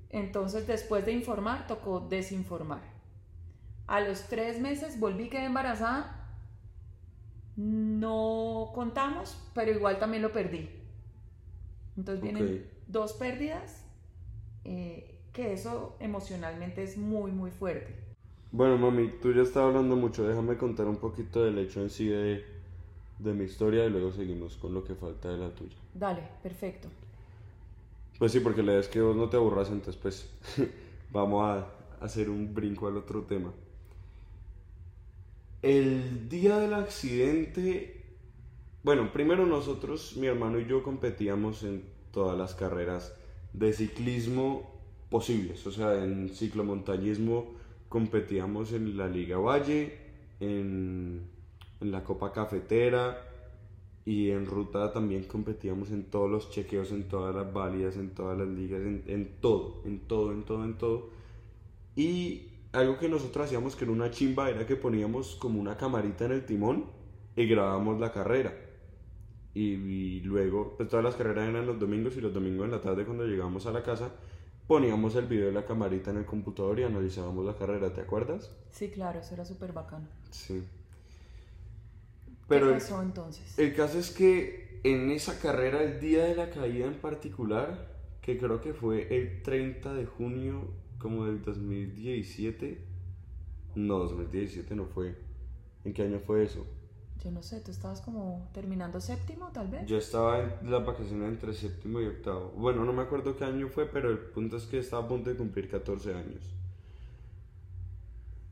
Entonces, 0.10 0.68
después 0.68 1.06
de 1.06 1.14
informar, 1.14 1.68
tocó 1.68 2.00
desinformar. 2.02 2.82
A 3.88 4.02
los 4.02 4.24
tres 4.28 4.60
meses 4.60 5.00
volví, 5.00 5.30
quedé 5.30 5.46
embarazada. 5.46 6.14
No 7.58 8.72
contamos, 8.76 9.38
pero 9.54 9.72
igual 9.72 10.00
también 10.00 10.22
lo 10.22 10.32
perdí. 10.32 10.70
Entonces 11.98 12.22
vienen 12.22 12.54
dos 12.88 13.14
pérdidas, 13.14 13.84
eh, 14.66 15.20
que 15.34 15.54
eso 15.54 15.96
emocionalmente 16.00 16.84
es 16.84 16.98
muy, 16.98 17.32
muy 17.32 17.52
fuerte. 17.52 17.96
Bueno, 18.52 18.78
mami, 18.78 19.10
tú 19.22 19.32
ya 19.34 19.42
estás 19.42 19.64
hablando 19.64 19.96
mucho. 19.96 20.28
Déjame 20.28 20.58
contar 20.58 20.88
un 20.88 20.98
poquito 20.98 21.44
del 21.46 21.58
hecho 21.60 21.82
en 21.82 21.90
sí 21.90 22.08
de, 22.08 22.44
de 23.20 23.34
mi 23.34 23.46
historia 23.46 23.86
y 23.86 23.90
luego 23.90 24.12
seguimos 24.12 24.58
con 24.58 24.74
lo 24.74 24.84
que 24.84 24.96
falta 24.96 25.30
de 25.30 25.38
la 25.38 25.56
tuya. 25.56 25.78
Dale, 25.94 26.24
perfecto. 26.42 26.90
Pues 28.18 28.32
sí, 28.32 28.40
porque 28.40 28.64
la 28.64 28.72
idea 28.72 28.82
es 28.82 28.88
que 28.88 29.02
vos 29.02 29.16
no 29.16 29.30
te 29.30 29.38
aburras, 29.38 29.70
entonces 29.70 29.96
pues 30.02 30.30
vamos 31.12 31.44
a 31.44 31.68
hacer 32.04 32.30
un 32.30 32.54
brinco 32.54 32.88
al 32.88 32.98
otro 32.98 33.24
tema. 33.24 33.54
El 35.62 36.30
día 36.30 36.58
del 36.58 36.74
accidente, 36.74 38.06
bueno, 38.84 39.12
primero 39.12 39.46
nosotros, 39.46 40.16
mi 40.18 40.28
hermano 40.28 40.60
y 40.60 40.66
yo 40.66 40.84
competíamos 40.84 41.64
en 41.64 41.84
todas 42.12 42.38
las 42.38 42.56
carreras 42.56 43.16
de 43.54 43.74
ciclismo 43.74 44.78
posibles, 45.10 45.66
o 45.68 45.72
sea, 45.72 46.04
en 46.04 46.30
ciclomontañismo 46.30 47.56
competíamos 47.90 48.74
en 48.74 48.98
la 48.98 49.08
Liga 49.08 49.38
Valle, 49.38 49.98
en, 50.40 51.28
en 51.82 51.92
la 51.92 52.04
Copa 52.04 52.32
Cafetera, 52.34 53.27
y 54.08 54.32
en 54.32 54.46
ruta 54.46 54.94
también 54.94 55.26
competíamos 55.26 55.92
en 55.92 56.06
todos 56.06 56.32
los 56.32 56.50
chequeos, 56.50 56.94
en 56.94 57.10
todas 57.10 57.36
las 57.36 57.52
válidas, 57.52 57.98
en 57.98 58.12
todas 58.12 58.38
las 58.38 58.48
ligas, 58.48 58.80
en, 58.82 59.36
todo, 59.42 59.82
en 59.84 60.00
todo, 60.08 60.32
en 60.32 60.44
todo, 60.44 60.64
en 60.64 60.78
todo. 60.78 61.10
Y 61.94 62.48
algo 62.72 62.98
que 62.98 63.10
nosotros 63.10 63.48
hacíamos 63.48 63.76
que 63.76 63.84
era 63.84 63.92
una 63.92 64.10
chimba 64.10 64.50
era 64.50 64.66
que 64.66 64.78
poníamos 64.78 65.36
como 65.36 65.60
una 65.60 65.76
camarita 65.76 66.24
en 66.24 66.32
el 66.32 66.46
timón 66.46 66.86
y 67.36 67.48
grabábamos 67.48 68.00
la 68.00 68.14
carrera. 68.14 68.54
y, 69.54 70.22
luego, 70.22 70.76
pues 70.78 70.88
todas 70.88 71.04
las 71.04 71.16
carreras 71.16 71.50
eran 71.50 71.66
los 71.66 71.78
domingos 71.78 72.16
y 72.16 72.22
los 72.22 72.34
domingos 72.34 72.64
en 72.64 72.72
la 72.72 72.80
tarde 72.80 73.04
cuando 73.04 73.26
llegábamos 73.26 73.66
a 73.66 73.74
la 73.74 73.84
casa 73.84 74.14
poníamos 74.68 75.16
el 75.16 75.26
video 75.26 75.48
de 75.48 75.52
la 75.52 75.66
camarita 75.66 76.12
en 76.12 76.18
el 76.18 76.26
computador 76.26 76.80
y 76.80 76.84
analizábamos 76.84 77.46
la 77.46 77.58
carrera, 77.58 77.94
¿te 77.94 78.00
acuerdas? 78.00 78.56
Sí, 78.72 78.90
claro, 78.90 79.20
eso 79.20 79.34
era 79.34 79.44
súper 79.44 79.74
bacano. 79.74 80.08
Sí. 80.32 80.64
Pero 82.48 82.68
¿Qué 82.68 82.74
pasó 82.74 83.02
entonces? 83.02 83.58
El 83.60 83.76
caso 83.76 84.00
es 84.00 84.12
que 84.12 84.80
en 84.84 85.12
esa 85.12 85.40
carrera, 85.40 85.84
el 85.84 86.00
día 86.00 86.24
de 86.24 86.36
la 86.36 86.50
caída 86.50 86.86
en 86.86 87.00
particular, 87.00 87.96
que 88.22 88.38
creo 88.38 88.62
que 88.62 88.74
fue 88.74 89.16
el 89.16 89.42
30 89.42 89.94
de 89.94 90.06
junio 90.06 90.70
como 90.98 91.26
del 91.26 91.42
2017, 91.42 92.82
no, 93.76 94.00
2017 94.00 94.76
no 94.76 94.86
fue. 94.86 95.16
¿En 95.84 95.94
qué 95.94 96.04
año 96.04 96.20
fue 96.20 96.44
eso? 96.44 96.66
Yo 97.24 97.32
no 97.32 97.42
sé, 97.42 97.62
tú 97.62 97.72
estabas 97.72 98.02
como 98.02 98.50
terminando 98.54 99.02
séptimo, 99.02 99.50
tal 99.52 99.68
vez. 99.70 99.86
Yo 99.86 99.98
estaba 99.98 100.60
en 100.62 100.72
las 100.72 100.86
vacaciones 100.86 101.30
entre 101.30 101.54
séptimo 101.54 102.00
y 102.02 102.06
octavo. 102.06 102.54
Bueno, 102.56 102.86
no 102.86 102.94
me 102.94 103.02
acuerdo 103.02 103.36
qué 103.36 103.44
año 103.44 103.68
fue, 103.70 103.86
pero 103.86 104.12
el 104.12 104.20
punto 104.20 104.58
es 104.58 104.66
que 104.66 104.80
estaba 104.80 105.06
a 105.06 105.08
punto 105.08 105.30
de 105.30 105.36
cumplir 105.36 105.70
14 105.70 106.14
años. 106.14 106.44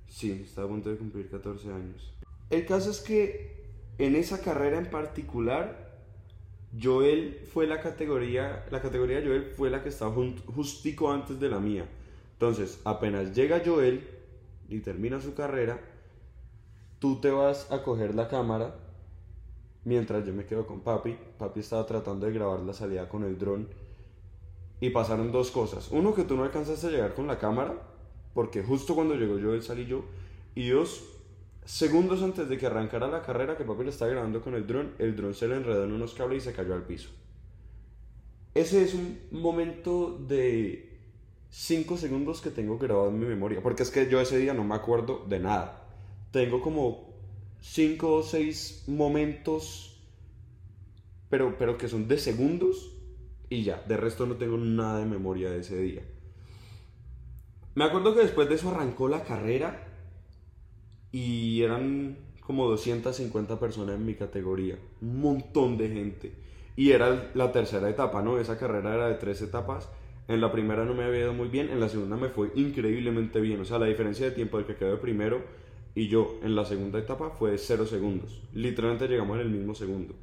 Sí, 0.08 0.44
estaba 0.46 0.68
a 0.68 0.70
punto 0.70 0.90
de 0.90 0.98
cumplir 0.98 1.30
14 1.30 1.72
años. 1.72 2.14
El 2.50 2.66
caso 2.66 2.90
es 2.90 3.02
que 3.02 3.55
en 3.98 4.16
esa 4.16 4.42
carrera 4.42 4.78
en 4.78 4.90
particular, 4.90 6.00
Joel 6.82 7.42
fue 7.54 7.68
la 7.68 7.82
categoría, 7.82 8.66
la 8.70 8.82
categoría 8.82 9.22
de 9.22 9.28
Joel 9.28 9.46
fue 9.46 9.70
la 9.70 9.82
que 9.82 9.90
estaba 9.90 10.14
justico 10.54 11.12
antes 11.12 11.40
de 11.40 11.50
la 11.50 11.60
mía. 11.60 11.88
Entonces, 12.34 12.82
apenas 12.84 13.34
llega 13.34 13.62
Joel 13.66 14.08
y 14.68 14.80
termina 14.80 15.22
su 15.22 15.34
carrera, 15.34 15.80
tú 17.00 17.22
te 17.22 17.30
vas 17.30 17.72
a 17.72 17.84
coger 17.84 18.16
la 18.16 18.28
cámara 18.28 18.75
mientras 19.86 20.25
yo 20.25 20.34
me 20.34 20.46
quedo 20.46 20.68
con 20.68 20.82
papi. 20.82 21.18
Papi 21.38 21.62
estaba 21.62 21.86
tratando 21.86 22.25
de 22.25 22.34
grabar 22.34 22.60
la 22.60 22.74
salida 22.74 23.08
con 23.08 23.24
el 23.24 23.38
dron 23.38 23.70
y 24.82 24.90
pasaron 24.90 25.32
dos 25.32 25.52
cosas. 25.52 25.90
Uno, 25.92 26.14
que 26.14 26.24
tú 26.24 26.36
no 26.36 26.44
alcanzaste 26.44 26.88
a 26.88 26.90
llegar 26.90 27.14
con 27.14 27.28
la 27.28 27.40
cámara, 27.40 27.74
porque 28.34 28.64
justo 28.64 28.96
cuando 28.96 29.16
llegó 29.16 29.40
yo, 29.40 29.54
él 29.54 29.64
salí 29.64 29.86
yo. 29.86 30.04
Y 30.56 30.70
dos, 30.70 31.04
segundos 31.66 32.22
antes 32.24 32.48
de 32.48 32.58
que 32.58 32.68
arrancara 32.68 33.08
la 33.08 33.22
carrera 33.22 33.58
que 33.58 33.66
papi 33.66 33.84
le 33.84 33.90
estaba 33.90 34.12
grabando 34.12 34.42
con 34.42 34.56
el 34.56 34.66
dron, 34.66 34.94
el 35.00 35.16
dron 35.16 35.34
se 35.34 35.48
le 35.48 35.58
enredó 35.58 35.84
en 35.84 35.92
unos 35.92 36.14
cables 36.14 36.44
y 36.44 36.50
se 36.50 36.56
cayó 36.56 36.74
al 36.74 36.84
piso. 36.84 37.10
Ese 38.54 38.84
es 38.84 38.94
un 38.94 39.20
momento 39.32 40.18
de 40.28 40.98
5 41.50 41.98
segundos 41.98 42.42
que 42.42 42.52
tengo 42.52 42.78
grabado 42.78 43.10
en 43.10 43.20
mi 43.20 43.26
memoria, 43.26 43.62
porque 43.62 43.84
es 43.84 43.92
que 43.92 44.10
yo 44.10 44.22
ese 44.22 44.38
día 44.38 44.54
no 44.54 44.64
me 44.64 44.76
acuerdo 44.76 45.26
de 45.28 45.40
nada 45.40 45.86
tengo 46.36 46.60
como 46.60 47.14
cinco 47.62 48.16
o 48.16 48.22
seis 48.22 48.84
momentos, 48.88 49.98
pero, 51.30 51.58
pero 51.58 51.78
que 51.78 51.88
son 51.88 52.10
de 52.10 52.18
segundos 52.18 52.92
y 53.50 53.64
ya, 53.64 53.82
de 53.88 53.96
resto 53.96 54.26
no 54.26 54.36
tengo 54.36 54.58
nada 54.58 55.00
de 55.00 55.06
memoria 55.06 55.50
de 55.50 55.62
ese 55.62 55.78
día. 55.78 56.02
Me 57.74 57.86
acuerdo 57.86 58.14
que 58.14 58.20
después 58.20 58.50
de 58.50 58.56
eso 58.56 58.70
arrancó 58.70 59.08
la 59.08 59.24
carrera 59.24 59.85
y 61.16 61.62
eran 61.62 62.18
como 62.42 62.68
250 62.68 63.58
personas 63.58 63.96
en 63.96 64.06
mi 64.06 64.16
categoría, 64.16 64.78
un 65.02 65.22
montón 65.22 65.78
de 65.78 65.88
gente. 65.88 66.34
Y 66.76 66.92
era 66.92 67.32
la 67.34 67.54
tercera 67.54 67.90
etapa, 67.90 68.22
¿no? 68.22 68.38
Esa 68.38 68.58
carrera 68.58 68.94
era 68.94 69.08
de 69.08 69.14
tres 69.14 69.42
etapas. 69.42 69.88
En 70.28 70.42
la 70.42 70.52
primera 70.52 70.84
no 70.84 70.94
me 70.94 71.06
había 71.06 71.22
ido 71.22 71.34
muy 71.34 71.48
bien, 71.48 71.70
en 71.70 71.80
la 71.80 71.88
segunda 71.88 72.18
me 72.18 72.28
fue 72.28 72.52
increíblemente 72.56 73.40
bien. 73.40 73.62
O 73.62 73.64
sea, 73.64 73.80
la 73.80 73.86
diferencia 73.86 74.26
de 74.26 74.34
tiempo 74.34 74.58
del 74.58 74.66
que 74.66 74.76
quedó 74.76 75.00
primero 75.00 75.42
y 75.96 76.10
yo 76.10 76.38
en 76.44 76.54
la 76.54 76.66
segunda 76.66 77.00
etapa 77.00 77.30
fue 77.30 77.52
de 77.52 77.60
0 77.60 77.86
segundos. 77.86 78.42
Literalmente 78.54 79.08
llegamos 79.08 79.40
en 79.40 79.44
el 79.44 79.52
mismo 79.52 79.74
segundo. 79.74 80.16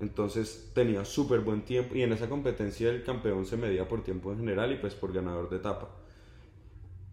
Entonces 0.00 0.70
tenía 0.72 1.04
súper 1.04 1.40
buen 1.40 1.60
tiempo 1.60 1.94
y 1.94 2.04
en 2.04 2.14
esa 2.14 2.30
competencia 2.30 2.88
el 2.88 3.02
campeón 3.02 3.44
se 3.44 3.58
medía 3.58 3.86
por 3.86 4.02
tiempo 4.02 4.32
en 4.32 4.38
general 4.38 4.72
y 4.72 4.76
pues 4.76 4.94
por 4.94 5.12
ganador 5.12 5.50
de 5.50 5.58
etapa. 5.58 5.90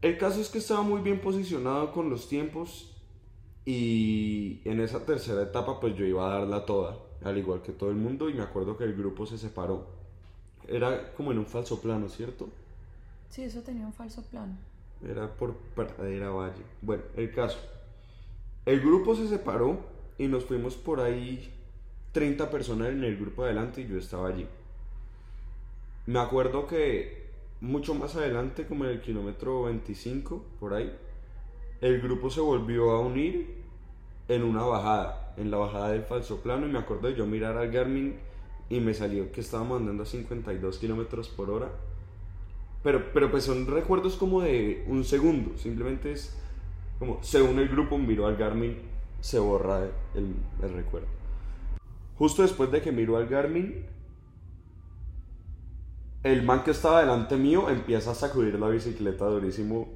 El 0.02 0.18
caso 0.18 0.40
es 0.40 0.50
que 0.50 0.60
estaba 0.60 0.82
muy 0.82 1.02
bien 1.02 1.20
posicionado 1.22 1.92
con 1.92 2.10
los 2.10 2.30
tiempos 2.30 2.94
y 3.66 4.62
en 4.64 4.80
esa 4.80 5.06
tercera 5.06 5.42
etapa 5.42 5.80
pues 5.80 5.96
yo 5.96 6.06
iba 6.06 6.28
a 6.28 6.40
darla 6.40 6.66
toda, 6.66 6.98
al 7.24 7.38
igual 7.38 7.62
que 7.64 7.72
todo 7.72 7.90
el 7.90 7.96
mundo 7.96 8.30
y 8.30 8.34
me 8.34 8.44
acuerdo 8.44 8.78
que 8.78 8.84
el 8.84 8.96
grupo 8.96 9.26
se 9.26 9.38
separó. 9.38 9.88
Era 10.68 11.14
como 11.14 11.32
en 11.32 11.40
un 11.40 11.48
falso 11.48 11.82
plano, 11.82 12.10
¿cierto? 12.10 12.48
Sí, 13.30 13.44
eso 13.44 13.62
tenía 13.62 13.86
un 13.86 13.94
falso 13.94 14.22
plano. 14.24 14.56
Era 15.04 15.34
por 15.34 15.56
Pradera 15.76 16.30
Valle. 16.30 16.64
Bueno, 16.82 17.04
el 17.16 17.34
caso. 17.34 17.58
El 18.66 18.82
grupo 18.82 19.16
se 19.16 19.28
separó 19.28 19.80
y 20.18 20.28
nos 20.28 20.46
fuimos 20.46 20.76
por 20.76 21.00
ahí 21.00 21.54
30 22.12 22.50
personas 22.50 22.90
en 22.90 23.04
el 23.04 23.18
grupo 23.18 23.44
adelante 23.44 23.82
y 23.82 23.88
yo 23.88 23.98
estaba 23.98 24.30
allí. 24.30 24.48
Me 26.06 26.20
acuerdo 26.20 26.68
que 26.68 27.27
mucho 27.62 27.96
más 27.96 28.16
adelante, 28.16 28.66
como 28.66 28.86
en 28.86 28.92
el 28.92 29.02
kilómetro 29.02 29.64
25, 29.64 30.44
por 30.60 30.74
ahí, 30.74 30.96
el 31.82 32.02
grupo 32.02 32.30
se 32.30 32.42
volvió 32.42 32.92
a 32.92 33.00
unir 33.00 33.56
en 34.28 34.44
una 34.44 34.64
bajada, 34.64 35.34
en 35.38 35.52
la 35.52 35.58
bajada 35.58 35.90
del 35.90 36.04
falso 36.04 36.42
plano, 36.42 36.68
y 36.68 36.72
me 36.72 36.80
acuerdo 36.80 37.08
de 37.08 37.16
yo 37.16 37.26
mirar 37.26 37.58
al 37.58 37.72
Garmin 37.72 38.16
y 38.70 38.80
me 38.80 38.94
salió 38.94 39.32
que 39.32 39.42
estábamos 39.42 39.80
andando 39.80 40.04
a 40.04 40.06
52 40.06 40.78
kilómetros 40.78 41.30
por 41.30 41.50
hora. 41.50 41.72
Pero, 42.84 43.12
pero 43.14 43.32
pues 43.32 43.44
son 43.44 43.66
recuerdos 43.66 44.16
como 44.18 44.42
de 44.42 44.84
un 44.88 45.04
segundo, 45.04 45.58
simplemente 45.58 46.12
es 46.12 46.38
como 47.00 47.20
según 47.22 47.60
el 47.60 47.70
grupo 47.70 47.98
miró 47.98 48.28
al 48.28 48.38
Garmin, 48.38 48.78
se 49.22 49.40
borra 49.40 49.88
el, 50.16 50.36
el 50.64 50.74
recuerdo. 50.74 51.08
Justo 52.18 52.42
después 52.42 52.72
de 52.72 52.82
que 52.82 52.92
miró 52.92 53.18
al 53.18 53.28
Garmin, 53.28 53.86
el 56.24 56.44
man 56.44 56.64
que 56.64 56.72
estaba 56.72 57.02
delante 57.02 57.38
mío 57.38 57.70
empieza 57.70 58.12
a 58.12 58.16
sacudir 58.16 58.60
la 58.60 58.68
bicicleta 58.68 59.26
durísimo, 59.26 59.88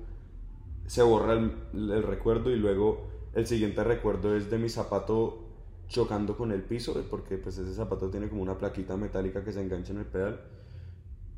se 0.86 1.02
borra 1.02 1.34
el, 1.34 2.04
recuerdo 2.04 2.52
y 2.52 2.58
luego 2.58 3.08
el 3.34 3.48
siguiente 3.48 3.84
recuerdo 3.84 4.36
es 4.36 4.50
de 4.50 4.58
mi 4.58 4.70
zapato 4.70 5.48
chocando 5.88 6.38
con 6.38 6.52
el 6.52 6.62
piso, 6.62 6.94
porque 7.10 7.38
pues 7.38 7.58
ese 7.58 7.74
zapato 7.74 8.10
tiene 8.10 8.30
como 8.30 8.42
una 8.42 8.58
plaquita 8.58 8.96
metálica 8.98 9.44
que 9.44 9.52
se 9.52 9.62
engancha 9.62 9.94
en 9.94 10.00
el 10.00 10.06
pedal. 10.06 10.42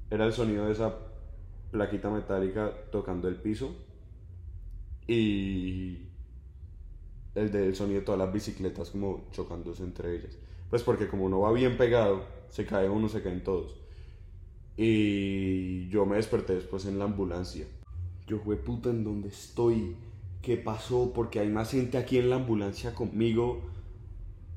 Era 0.10 0.26
el 0.26 0.34
sonido 0.34 0.66
de 0.66 0.74
esa 0.74 0.96
plaquita 1.72 2.10
metálica 2.10 2.72
tocando 2.92 3.28
el 3.28 3.36
piso 3.36 3.76
y 5.08 6.08
el 7.36 7.52
del 7.52 7.76
sonido 7.76 8.00
de 8.00 8.06
todas 8.06 8.20
las 8.20 8.32
bicicletas 8.32 8.92
como 8.92 9.26
chocándose 9.32 9.84
entre 9.84 10.16
ellas. 10.16 10.38
Pues 10.70 10.84
porque 10.84 11.08
como 11.08 11.30
no 11.30 11.42
va 11.42 11.52
bien 11.52 11.78
pegado, 11.78 12.24
se 12.50 12.66
cae 12.66 12.90
uno, 12.90 13.10
se 13.10 13.22
caen 13.22 13.44
todos. 13.44 13.83
Y 14.76 15.88
yo 15.90 16.06
me 16.06 16.16
desperté 16.16 16.56
después 16.56 16.86
en 16.86 17.00
la 17.00 17.06
ambulancia. 17.06 17.66
Yo 18.28 18.40
fue 18.40 18.58
puta 18.58 18.90
en 18.90 19.04
dónde 19.04 19.30
estoy, 19.30 19.96
qué 20.42 20.58
pasó, 20.58 21.12
porque 21.14 21.40
hay 21.40 21.50
más 21.50 21.72
gente 21.72 21.98
aquí 21.98 22.18
en 22.18 22.30
la 22.30 22.38
ambulancia 22.38 22.94
conmigo. 22.96 23.62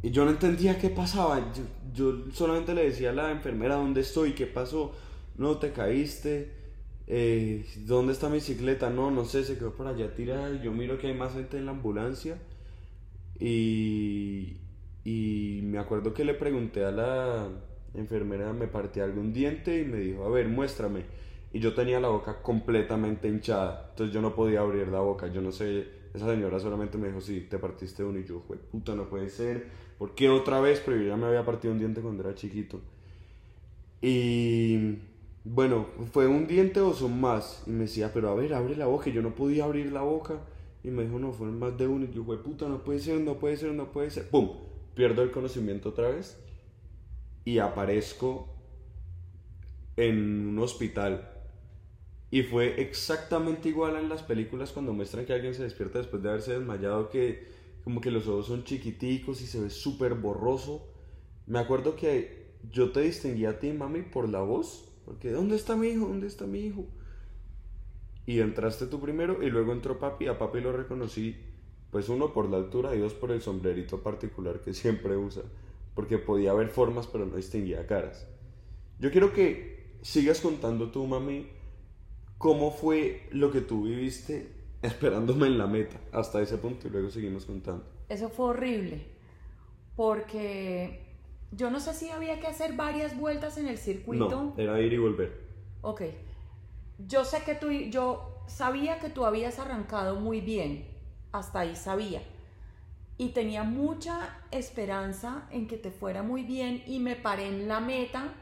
Y 0.02 0.10
yo 0.10 0.24
no 0.24 0.30
entendía 0.30 0.78
qué 0.78 0.88
pasaba. 0.88 1.52
Yo, 1.52 1.64
yo 1.94 2.32
solamente 2.32 2.74
le 2.74 2.84
decía 2.84 3.10
a 3.10 3.12
la 3.12 3.30
enfermera 3.30 3.76
dónde 3.76 4.02
estoy, 4.02 4.32
qué 4.32 4.46
pasó. 4.46 4.92
No 5.36 5.58
te 5.58 5.72
caíste 5.72 6.56
eh, 7.08 7.64
¿dónde 7.84 8.12
está 8.12 8.28
mi 8.28 8.36
bicicleta? 8.36 8.90
No, 8.90 9.10
no 9.10 9.24
sé, 9.24 9.44
se 9.44 9.56
quedó 9.56 9.72
por 9.74 9.86
allá 9.86 10.14
tirada. 10.14 10.60
Yo 10.62 10.72
miro 10.72 10.98
que 10.98 11.08
hay 11.08 11.14
más 11.14 11.34
gente 11.34 11.56
en 11.58 11.66
la 11.66 11.72
ambulancia. 11.72 12.38
Y, 13.38 14.56
y 15.04 15.60
me 15.64 15.78
acuerdo 15.78 16.14
que 16.14 16.24
le 16.24 16.34
pregunté 16.34 16.84
a 16.84 16.90
la 16.90 17.48
enfermera, 17.94 18.52
me 18.52 18.66
partí 18.66 19.00
algún 19.00 19.32
diente 19.32 19.80
y 19.80 19.84
me 19.84 19.98
dijo, 19.98 20.24
a 20.24 20.30
ver, 20.30 20.48
muéstrame. 20.48 21.04
Y 21.52 21.60
yo 21.60 21.74
tenía 21.74 22.00
la 22.00 22.08
boca 22.08 22.42
completamente 22.42 23.28
hinchada, 23.28 23.88
entonces 23.90 24.12
yo 24.14 24.20
no 24.20 24.34
podía 24.34 24.60
abrir 24.60 24.88
la 24.88 25.00
boca. 25.00 25.28
Yo 25.28 25.40
no 25.40 25.52
sé, 25.52 25.86
esa 26.12 26.26
señora 26.30 26.58
solamente 26.60 26.98
me 26.98 27.08
dijo, 27.08 27.20
sí, 27.20 27.46
te 27.48 27.58
partiste 27.58 28.04
uno. 28.04 28.18
Y 28.18 28.24
yo, 28.24 28.42
puta, 28.70 28.94
no 28.94 29.08
puede 29.08 29.28
ser. 29.30 29.66
¿Por 29.98 30.14
qué 30.14 30.28
otra 30.28 30.60
vez? 30.60 30.82
Pero 30.84 30.98
yo 30.98 31.08
ya 31.08 31.16
me 31.16 31.26
había 31.26 31.44
partido 31.44 31.72
un 31.72 31.78
diente 31.78 32.00
cuando 32.00 32.22
era 32.22 32.34
chiquito. 32.34 32.80
Y 34.02 34.98
bueno, 35.44 35.86
fue 36.12 36.26
un 36.26 36.46
diente 36.46 36.80
o 36.80 36.92
son 36.92 37.20
más. 37.20 37.62
Y 37.66 37.70
me 37.70 37.84
decía, 37.84 38.12
pero 38.12 38.30
a 38.30 38.34
ver, 38.34 38.52
abre 38.54 38.76
la 38.76 38.86
boca. 38.86 39.08
Y 39.08 39.12
yo 39.12 39.22
no 39.22 39.34
podía 39.34 39.64
abrir 39.64 39.92
la 39.92 40.02
boca. 40.02 40.40
Y 40.84 40.90
me 40.90 41.04
dijo, 41.04 41.18
no, 41.18 41.32
fueron 41.32 41.58
más 41.58 41.76
de 41.78 41.86
uno. 41.86 42.04
Y 42.04 42.12
yo, 42.12 42.24
güey, 42.24 42.42
puta, 42.42 42.68
no 42.68 42.84
puede 42.84 42.98
ser, 42.98 43.20
no 43.20 43.38
puede 43.38 43.56
ser, 43.56 43.72
no 43.72 43.90
puede 43.92 44.10
ser. 44.10 44.28
¡Pum! 44.28 44.50
Pierdo 44.94 45.22
el 45.22 45.30
conocimiento 45.30 45.90
otra 45.90 46.10
vez. 46.10 46.38
Y 47.46 47.60
aparezco 47.60 48.54
en 49.96 50.48
un 50.48 50.58
hospital. 50.58 51.32
Y 52.30 52.42
fue 52.42 52.82
exactamente 52.82 53.70
igual 53.70 53.96
en 53.96 54.10
las 54.10 54.22
películas 54.22 54.72
cuando 54.72 54.92
muestran 54.92 55.24
que 55.24 55.32
alguien 55.32 55.54
se 55.54 55.62
despierta 55.62 55.96
después 55.96 56.22
de 56.22 56.28
haberse 56.28 56.52
desmayado, 56.52 57.08
que 57.08 57.46
como 57.84 58.02
que 58.02 58.10
los 58.10 58.28
ojos 58.28 58.48
son 58.48 58.64
chiquiticos 58.64 59.40
y 59.40 59.46
se 59.46 59.62
ve 59.62 59.70
súper 59.70 60.12
borroso. 60.12 60.86
Me 61.46 61.58
acuerdo 61.58 61.96
que 61.96 62.56
yo 62.70 62.92
te 62.92 63.00
distinguí 63.00 63.46
a 63.46 63.58
ti, 63.58 63.72
mami, 63.72 64.02
por 64.02 64.28
la 64.28 64.40
voz 64.40 64.86
porque, 65.06 65.30
¿dónde 65.30 65.54
está 65.54 65.76
mi 65.76 65.86
hijo? 65.86 66.08
¿Dónde 66.08 66.26
está 66.26 66.46
mi 66.46 66.58
hijo? 66.58 66.84
Y 68.26 68.40
entraste 68.40 68.88
tú 68.88 69.00
primero 69.00 69.40
y 69.40 69.50
luego 69.50 69.72
entró 69.72 70.00
papi. 70.00 70.26
A 70.26 70.36
papi 70.36 70.60
lo 70.60 70.72
reconocí, 70.72 71.36
pues 71.92 72.08
uno 72.08 72.32
por 72.32 72.50
la 72.50 72.56
altura 72.56 72.92
y 72.96 72.98
dos 72.98 73.14
por 73.14 73.30
el 73.30 73.40
sombrerito 73.40 74.02
particular 74.02 74.60
que 74.60 74.74
siempre 74.74 75.16
usa. 75.16 75.44
Porque 75.96 76.18
podía 76.18 76.52
ver 76.52 76.68
formas 76.68 77.08
pero 77.08 77.26
no 77.26 77.34
distinguía 77.34 77.86
caras. 77.86 78.28
Yo 79.00 79.10
quiero 79.10 79.32
que 79.32 79.96
sigas 80.02 80.40
contando 80.40 80.92
tú, 80.92 81.06
mami, 81.06 81.48
cómo 82.38 82.70
fue 82.70 83.26
lo 83.32 83.50
que 83.50 83.62
tú 83.62 83.84
viviste 83.84 84.52
esperándome 84.82 85.46
en 85.46 85.58
la 85.58 85.66
meta 85.66 85.98
hasta 86.12 86.40
ese 86.40 86.58
punto 86.58 86.86
y 86.86 86.90
luego 86.90 87.10
seguimos 87.10 87.46
contando. 87.46 87.84
Eso 88.08 88.28
fue 88.28 88.46
horrible, 88.46 89.06
porque 89.96 91.00
yo 91.50 91.70
no 91.70 91.80
sé 91.80 91.94
si 91.94 92.10
había 92.10 92.38
que 92.40 92.46
hacer 92.46 92.74
varias 92.76 93.18
vueltas 93.18 93.56
en 93.58 93.66
el 93.66 93.78
circuito. 93.78 94.28
No, 94.28 94.54
era 94.58 94.80
ir 94.80 94.92
y 94.92 94.98
volver. 94.98 95.32
Ok. 95.80 96.02
Yo 96.98 97.24
sé 97.24 97.42
que 97.42 97.54
tú, 97.54 97.70
yo 97.70 98.42
sabía 98.46 98.98
que 98.98 99.08
tú 99.08 99.24
habías 99.24 99.58
arrancado 99.58 100.20
muy 100.20 100.40
bien, 100.40 100.86
hasta 101.32 101.60
ahí 101.60 101.74
sabía. 101.74 102.22
Y 103.18 103.30
tenía 103.30 103.62
mucha 103.62 104.40
esperanza 104.50 105.46
en 105.50 105.66
que 105.66 105.78
te 105.78 105.90
fuera 105.90 106.22
muy 106.22 106.42
bien 106.42 106.82
y 106.86 106.98
me 106.98 107.16
paré 107.16 107.48
en 107.48 107.68
la 107.68 107.80
meta. 107.80 108.34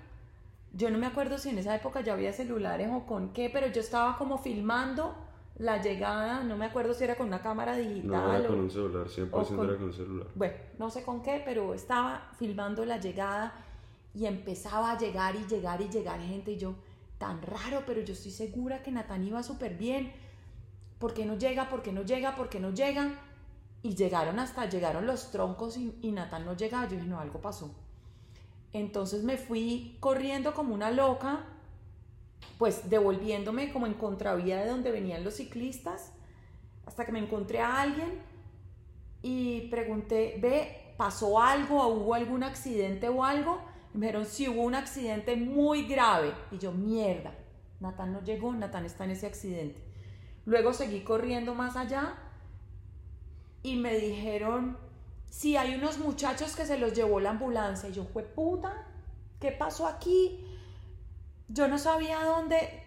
Yo 0.72 0.90
no 0.90 0.98
me 0.98 1.06
acuerdo 1.06 1.38
si 1.38 1.50
en 1.50 1.58
esa 1.58 1.76
época 1.76 2.00
ya 2.00 2.14
había 2.14 2.32
celulares 2.32 2.88
o 2.92 3.06
con 3.06 3.32
qué, 3.32 3.50
pero 3.50 3.68
yo 3.68 3.80
estaba 3.80 4.18
como 4.18 4.38
filmando 4.38 5.14
la 5.56 5.80
llegada, 5.80 6.42
no 6.42 6.56
me 6.56 6.66
acuerdo 6.66 6.94
si 6.94 7.04
era 7.04 7.14
con 7.14 7.28
una 7.28 7.40
cámara 7.40 7.76
digital. 7.76 8.10
No, 8.10 8.34
era 8.34 8.48
con 8.48 8.58
un 8.58 8.70
celular, 8.70 9.06
100% 9.06 9.64
era 9.64 9.76
con 9.76 9.84
un 9.84 9.92
celular. 9.92 10.26
Bueno, 10.34 10.54
no 10.78 10.90
sé 10.90 11.04
con 11.04 11.22
qué, 11.22 11.42
pero 11.44 11.74
estaba 11.74 12.32
filmando 12.38 12.84
la 12.84 12.98
llegada 12.98 13.54
y 14.14 14.26
empezaba 14.26 14.92
a 14.92 14.98
llegar 14.98 15.36
y 15.36 15.46
llegar 15.46 15.80
y 15.80 15.88
llegar 15.88 16.20
gente 16.20 16.52
y 16.52 16.58
yo, 16.58 16.74
tan 17.18 17.40
raro, 17.42 17.82
pero 17.86 18.00
yo 18.00 18.14
estoy 18.14 18.32
segura 18.32 18.82
que 18.82 18.90
Natán 18.90 19.24
iba 19.24 19.42
súper 19.42 19.76
bien. 19.76 20.12
¿Por 20.98 21.14
qué 21.14 21.24
no 21.24 21.36
llega? 21.36 21.68
¿Por 21.68 21.82
qué 21.82 21.92
no 21.92 22.02
llega? 22.02 22.34
¿Por 22.34 22.48
qué 22.48 22.58
no 22.58 22.70
llega? 22.70 23.12
Y 23.84 23.94
llegaron 23.94 24.40
hasta, 24.40 24.68
llegaron 24.68 25.06
los 25.06 25.30
troncos 25.30 25.76
y, 25.76 25.96
y 26.02 26.10
Natán 26.10 26.44
no 26.44 26.56
llegaba. 26.56 26.88
Yo 26.88 26.96
dije, 26.96 27.06
no, 27.06 27.20
algo 27.20 27.40
pasó. 27.40 27.72
Entonces 28.72 29.22
me 29.22 29.36
fui 29.36 29.96
corriendo 30.00 30.52
como 30.54 30.74
una 30.74 30.90
loca 30.90 31.44
pues 32.58 32.88
devolviéndome 32.88 33.72
como 33.72 33.86
en 33.86 33.94
contravía 33.94 34.58
de 34.58 34.68
donde 34.68 34.90
venían 34.90 35.24
los 35.24 35.34
ciclistas, 35.34 36.12
hasta 36.86 37.04
que 37.04 37.12
me 37.12 37.18
encontré 37.18 37.60
a 37.60 37.80
alguien 37.80 38.20
y 39.22 39.68
pregunté, 39.68 40.38
ve, 40.40 40.94
¿pasó 40.96 41.40
algo 41.40 41.82
o 41.82 41.94
hubo 41.94 42.14
algún 42.14 42.42
accidente 42.42 43.08
o 43.08 43.24
algo? 43.24 43.60
Y 43.94 43.98
me 43.98 44.06
dijeron, 44.06 44.26
sí, 44.26 44.48
hubo 44.48 44.62
un 44.62 44.74
accidente 44.74 45.36
muy 45.36 45.86
grave. 45.86 46.32
Y 46.50 46.58
yo, 46.58 46.72
mierda, 46.72 47.32
Natán 47.80 48.12
no 48.12 48.22
llegó, 48.22 48.52
Natán 48.52 48.84
está 48.84 49.04
en 49.04 49.12
ese 49.12 49.26
accidente. 49.26 49.82
Luego 50.44 50.72
seguí 50.74 51.00
corriendo 51.00 51.54
más 51.54 51.76
allá 51.76 52.18
y 53.64 53.74
me 53.74 53.96
dijeron, 53.98 54.78
sí, 55.28 55.56
hay 55.56 55.74
unos 55.74 55.98
muchachos 55.98 56.54
que 56.54 56.64
se 56.64 56.78
los 56.78 56.92
llevó 56.92 57.18
la 57.18 57.30
ambulancia. 57.30 57.88
Y 57.88 57.92
yo, 57.92 58.04
fue 58.04 58.22
puta, 58.22 58.86
¿qué 59.40 59.50
pasó 59.50 59.88
aquí? 59.88 60.44
yo 61.48 61.68
no 61.68 61.78
sabía 61.78 62.24
dónde, 62.24 62.82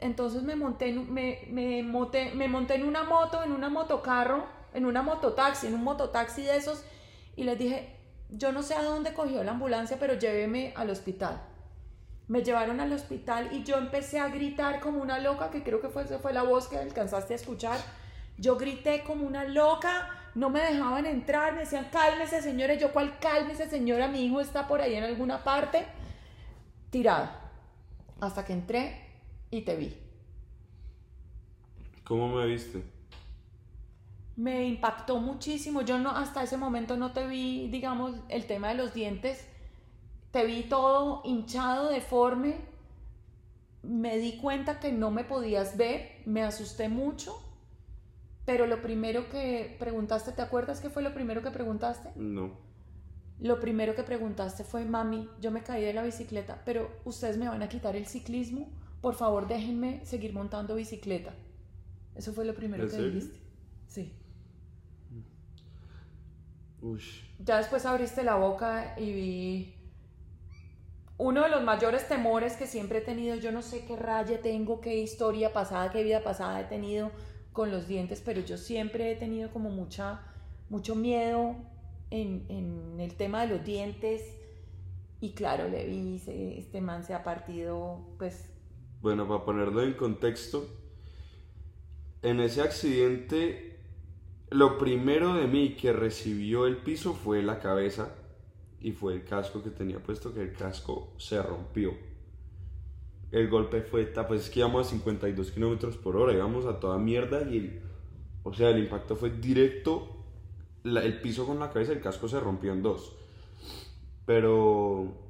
entonces 0.00 0.42
me 0.42 0.56
monté, 0.56 0.92
me, 0.92 1.40
me, 1.48 1.82
monté, 1.82 2.34
me 2.34 2.48
monté 2.48 2.74
en 2.74 2.84
una 2.84 3.02
moto, 3.02 3.42
en 3.42 3.52
una 3.52 3.68
motocarro, 3.68 4.46
en 4.74 4.84
una 4.84 5.02
mototaxi, 5.02 5.66
en 5.66 5.74
un 5.74 5.84
mototaxi 5.84 6.42
de 6.42 6.56
esos, 6.56 6.84
y 7.36 7.44
les 7.44 7.58
dije, 7.58 7.96
yo 8.30 8.52
no 8.52 8.62
sé 8.62 8.74
a 8.74 8.82
dónde 8.82 9.14
cogió 9.14 9.42
la 9.44 9.52
ambulancia, 9.52 9.98
pero 9.98 10.14
lléveme 10.14 10.72
al 10.76 10.90
hospital. 10.90 11.40
Me 12.28 12.44
llevaron 12.44 12.80
al 12.80 12.92
hospital 12.92 13.48
y 13.52 13.64
yo 13.64 13.76
empecé 13.76 14.20
a 14.20 14.28
gritar 14.28 14.80
como 14.80 15.00
una 15.02 15.18
loca, 15.18 15.50
que 15.50 15.62
creo 15.62 15.80
que 15.80 15.88
fue, 15.88 16.04
fue 16.04 16.32
la 16.32 16.42
voz 16.42 16.68
que 16.68 16.78
alcanzaste 16.78 17.32
a 17.32 17.36
escuchar. 17.36 17.78
Yo 18.38 18.56
grité 18.56 19.02
como 19.02 19.26
una 19.26 19.44
loca, 19.44 20.08
no 20.34 20.50
me 20.50 20.60
dejaban 20.60 21.06
entrar, 21.06 21.54
me 21.54 21.60
decían, 21.60 21.88
cálmese 21.90 22.42
señora, 22.42 22.74
yo 22.74 22.92
cuál 22.92 23.18
cálmese 23.18 23.68
señora, 23.68 24.08
mi 24.08 24.24
hijo 24.24 24.40
está 24.40 24.68
por 24.68 24.80
ahí 24.80 24.94
en 24.94 25.04
alguna 25.04 25.42
parte, 25.42 25.86
tirado 26.90 27.28
hasta 28.20 28.44
que 28.44 28.52
entré 28.52 28.96
y 29.50 29.62
te 29.62 29.76
vi. 29.76 29.96
¿Cómo 32.04 32.28
me 32.28 32.46
viste? 32.46 32.82
Me 34.36 34.66
impactó 34.66 35.18
muchísimo. 35.18 35.82
Yo 35.82 35.98
no 35.98 36.10
hasta 36.10 36.42
ese 36.42 36.56
momento 36.56 36.96
no 36.96 37.12
te 37.12 37.26
vi, 37.26 37.68
digamos, 37.68 38.16
el 38.28 38.46
tema 38.46 38.68
de 38.68 38.74
los 38.74 38.94
dientes. 38.94 39.46
Te 40.30 40.44
vi 40.44 40.62
todo 40.64 41.22
hinchado, 41.24 41.88
deforme. 41.88 42.56
Me 43.82 44.18
di 44.18 44.36
cuenta 44.38 44.78
que 44.80 44.92
no 44.92 45.10
me 45.10 45.24
podías 45.24 45.76
ver, 45.76 46.22
me 46.26 46.42
asusté 46.42 46.88
mucho. 46.88 47.40
Pero 48.50 48.66
lo 48.66 48.82
primero 48.82 49.28
que 49.28 49.76
preguntaste, 49.78 50.32
¿te 50.32 50.42
acuerdas 50.42 50.80
qué 50.80 50.90
fue 50.90 51.02
lo 51.02 51.14
primero 51.14 51.40
que 51.40 51.52
preguntaste? 51.52 52.10
No 52.16 52.68
lo 53.40 53.58
primero 53.58 53.94
que 53.94 54.02
preguntaste 54.02 54.64
fue, 54.64 54.84
mami, 54.84 55.28
yo 55.40 55.50
me 55.50 55.62
caí 55.62 55.82
de 55.82 55.94
la 55.94 56.02
bicicleta, 56.02 56.60
pero 56.66 56.90
ustedes 57.04 57.38
me 57.38 57.48
van 57.48 57.62
a 57.62 57.68
quitar 57.68 57.96
el 57.96 58.06
ciclismo, 58.06 58.68
por 59.00 59.14
favor 59.14 59.48
déjenme 59.48 60.04
seguir 60.04 60.34
montando 60.34 60.74
bicicleta. 60.74 61.32
Eso 62.14 62.34
fue 62.34 62.44
lo 62.44 62.54
primero 62.54 62.86
que 62.86 62.98
dijiste. 62.98 63.38
Sí. 63.86 64.12
Ya 67.38 67.56
después 67.56 67.86
abriste 67.86 68.22
la 68.22 68.34
boca 68.34 68.94
y 68.98 69.12
vi 69.12 69.74
uno 71.16 71.42
de 71.42 71.48
los 71.48 71.62
mayores 71.62 72.08
temores 72.08 72.56
que 72.56 72.66
siempre 72.66 72.98
he 72.98 73.02
tenido, 73.02 73.36
yo 73.36 73.52
no 73.52 73.62
sé 73.62 73.84
qué 73.86 73.96
raya 73.96 74.42
tengo, 74.42 74.80
qué 74.80 74.98
historia 74.98 75.52
pasada, 75.52 75.90
qué 75.90 76.02
vida 76.02 76.22
pasada 76.22 76.60
he 76.60 76.64
tenido 76.64 77.10
con 77.52 77.70
los 77.70 77.88
dientes, 77.88 78.22
pero 78.24 78.40
yo 78.40 78.56
siempre 78.56 79.10
he 79.10 79.16
tenido 79.16 79.50
como 79.50 79.70
mucha, 79.70 80.22
mucho 80.68 80.94
miedo 80.94 81.56
en, 82.10 82.96
el 82.98 83.14
tema 83.14 83.42
de 83.42 83.56
los 83.56 83.64
dientes 83.64 84.22
y 85.20 85.32
claro, 85.32 85.68
le 85.68 85.86
vi, 85.86 86.20
este 86.56 86.80
man 86.80 87.04
se 87.04 87.14
ha 87.14 87.22
partido, 87.22 88.00
pues... 88.18 88.50
Bueno, 89.02 89.26
para 89.26 89.44
ponerlo 89.44 89.82
en 89.82 89.94
contexto, 89.94 90.66
en 92.22 92.40
ese 92.40 92.62
accidente, 92.62 93.80
lo 94.50 94.78
primero 94.78 95.34
de 95.34 95.46
mí 95.46 95.74
que 95.74 95.92
recibió 95.92 96.66
el 96.66 96.78
piso 96.78 97.14
fue 97.14 97.42
la 97.42 97.58
cabeza 97.60 98.14
y 98.80 98.92
fue 98.92 99.14
el 99.14 99.24
casco 99.24 99.62
que 99.62 99.70
tenía 99.70 100.02
puesto, 100.02 100.32
que 100.32 100.42
el 100.42 100.52
casco 100.52 101.12
se 101.18 101.42
rompió. 101.42 102.09
El 103.32 103.48
golpe 103.48 103.82
fue, 103.82 104.06
pues 104.06 104.42
es 104.42 104.50
que 104.50 104.60
íbamos 104.60 104.86
a 104.86 104.90
52 104.90 105.50
kilómetros 105.52 105.96
por 105.96 106.16
hora, 106.16 106.32
íbamos 106.32 106.66
a 106.66 106.80
toda 106.80 106.98
mierda 106.98 107.42
y 107.48 107.58
el, 107.58 107.80
o 108.42 108.52
sea, 108.52 108.70
el 108.70 108.78
impacto 108.80 109.16
fue 109.16 109.30
directo 109.30 110.20
el 110.84 111.20
piso 111.20 111.46
con 111.46 111.58
la 111.58 111.70
cabeza, 111.70 111.92
el 111.92 112.00
casco 112.00 112.28
se 112.28 112.40
rompió 112.40 112.72
en 112.72 112.82
dos. 112.82 113.16
Pero. 114.26 115.28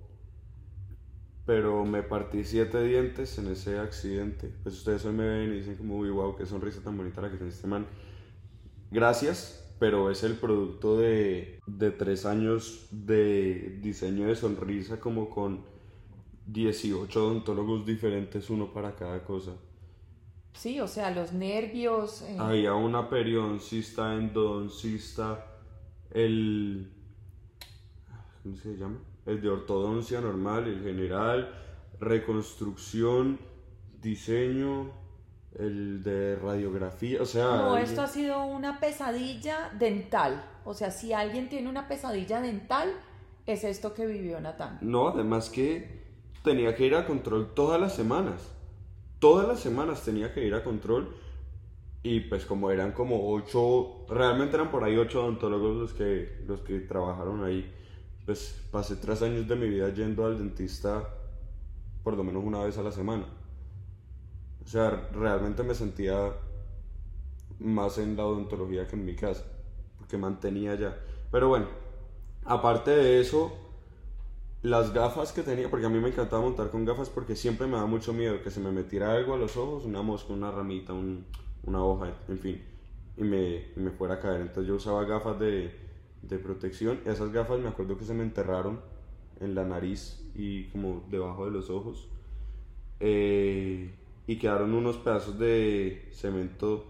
Pero 1.46 1.84
me 1.84 2.02
partí 2.02 2.44
siete 2.44 2.82
dientes 2.84 3.36
en 3.38 3.48
ese 3.48 3.78
accidente. 3.78 4.52
Pues 4.62 4.76
ustedes 4.76 5.04
hoy 5.04 5.14
me 5.14 5.26
ven 5.26 5.52
y 5.52 5.56
dicen 5.56 5.74
como, 5.74 5.98
uy, 5.98 6.10
wow, 6.10 6.36
qué 6.36 6.46
sonrisa 6.46 6.80
tan 6.80 6.96
bonita 6.96 7.20
la 7.20 7.30
que 7.30 7.36
tiene 7.36 7.50
este 7.50 7.66
man. 7.66 7.86
Gracias, 8.92 9.74
pero 9.80 10.10
es 10.10 10.22
el 10.22 10.34
producto 10.34 10.96
de, 10.98 11.58
de 11.66 11.90
tres 11.90 12.24
años 12.24 12.86
de 12.92 13.78
diseño 13.82 14.28
de 14.28 14.36
sonrisa 14.36 15.00
como 15.00 15.28
con 15.28 15.64
18 16.46 17.26
odontólogos 17.26 17.86
diferentes, 17.86 18.50
uno 18.50 18.72
para 18.72 18.94
cada 18.94 19.22
cosa. 19.24 19.52
Sí, 20.52 20.80
o 20.80 20.88
sea, 20.88 21.10
los 21.10 21.32
nervios. 21.32 22.22
Eh. 22.22 22.36
Había 22.38 22.74
una 22.74 23.08
periodoncista, 23.08 24.14
endodoncista, 24.14 25.46
el. 26.10 26.92
¿Cómo 28.42 28.56
se 28.56 28.76
llama? 28.76 28.98
El 29.26 29.40
de 29.40 29.48
ortodoncia 29.48 30.20
normal, 30.20 30.66
el 30.66 30.82
general, 30.82 31.54
reconstrucción, 32.00 33.38
diseño, 34.00 34.90
el 35.58 36.02
de 36.02 36.36
radiografía, 36.36 37.20
o 37.20 37.26
sea... 37.26 37.44
No, 37.44 37.76
esto 37.76 38.02
ha 38.02 38.06
sido 38.06 38.44
una 38.44 38.80
pesadilla 38.80 39.70
dental. 39.78 40.44
O 40.64 40.74
sea, 40.74 40.90
si 40.90 41.12
alguien 41.12 41.48
tiene 41.48 41.68
una 41.68 41.86
pesadilla 41.88 42.40
dental, 42.40 42.92
es 43.46 43.64
esto 43.64 43.92
que 43.94 44.06
vivió 44.06 44.40
Natán. 44.40 44.78
No, 44.80 45.08
además 45.08 45.50
que 45.50 45.99
tenía 46.42 46.74
que 46.74 46.86
ir 46.86 46.94
a 46.94 47.06
control 47.06 47.52
todas 47.54 47.80
las 47.80 47.94
semanas 47.94 48.50
todas 49.20 49.46
las 49.46 49.60
semanas 49.60 50.02
tenía 50.02 50.32
que 50.34 50.44
ir 50.44 50.54
a 50.54 50.64
control 50.64 51.14
y 52.02 52.20
pues 52.20 52.46
como 52.46 52.70
eran 52.70 52.92
como 52.92 53.32
ocho, 53.32 54.06
realmente 54.08 54.56
eran 54.56 54.70
por 54.70 54.82
ahí 54.82 54.96
ocho 54.96 55.22
odontólogos 55.22 55.76
los 55.76 55.92
que, 55.92 56.42
los 56.46 56.62
que 56.62 56.80
trabajaron 56.80 57.44
ahí, 57.44 57.70
pues 58.24 58.58
pasé 58.72 58.96
tres 58.96 59.20
años 59.22 59.46
de 59.46 59.54
mi 59.54 59.68
vida 59.68 59.90
yendo 59.90 60.24
al 60.24 60.38
dentista 60.38 61.06
por 62.02 62.16
lo 62.16 62.24
menos 62.24 62.42
una 62.42 62.64
vez 62.64 62.78
a 62.78 62.82
la 62.82 62.90
semana. 62.90 63.26
O 64.64 64.66
sea, 64.66 65.10
realmente 65.12 65.62
me 65.62 65.74
sentía 65.74 66.32
más 67.58 67.98
en 67.98 68.16
la 68.16 68.24
odontología 68.24 68.88
que 68.88 68.96
en 68.96 69.04
mi 69.04 69.14
casa, 69.14 69.44
porque 69.98 70.16
mantenía 70.16 70.74
ya. 70.76 70.98
Pero 71.30 71.48
bueno, 71.48 71.66
aparte 72.46 72.90
de 72.92 73.20
eso, 73.20 73.52
las 74.62 74.92
gafas 74.92 75.32
que 75.32 75.42
tenía, 75.42 75.70
porque 75.70 75.86
a 75.86 75.88
mí 75.88 75.98
me 75.98 76.08
encantaba 76.08 76.42
montar 76.42 76.70
con 76.70 76.84
gafas 76.84 77.08
porque 77.08 77.34
siempre 77.34 77.66
me 77.66 77.76
da 77.76 77.86
mucho 77.86 78.12
miedo 78.12 78.42
que 78.42 78.50
se 78.50 78.60
me 78.60 78.70
metiera 78.70 79.12
algo 79.12 79.34
a 79.34 79.38
los 79.38 79.56
ojos, 79.56 79.84
una 79.84 80.02
mosca, 80.02 80.32
una 80.32 80.50
ramita, 80.50 80.92
un, 80.92 81.24
una 81.64 81.82
hoja, 81.82 82.14
en 82.28 82.38
fin, 82.38 82.62
y 83.16 83.22
me, 83.22 83.66
me 83.76 83.90
fuera 83.90 84.14
a 84.14 84.20
caer. 84.20 84.42
Entonces 84.42 84.66
yo 84.66 84.74
usaba 84.74 85.04
gafas 85.04 85.38
de, 85.38 85.72
de 86.22 86.38
protección. 86.38 87.00
Esas 87.06 87.32
gafas 87.32 87.60
me 87.60 87.68
acuerdo 87.68 87.96
que 87.96 88.04
se 88.04 88.14
me 88.14 88.22
enterraron 88.22 88.80
en 89.40 89.54
la 89.54 89.64
nariz 89.64 90.20
y 90.34 90.64
como 90.64 91.04
debajo 91.10 91.46
de 91.46 91.50
los 91.52 91.70
ojos. 91.70 92.08
Eh, 93.00 93.90
y 94.26 94.36
quedaron 94.36 94.74
unos 94.74 94.98
pedazos 94.98 95.38
de 95.38 96.08
cemento 96.12 96.84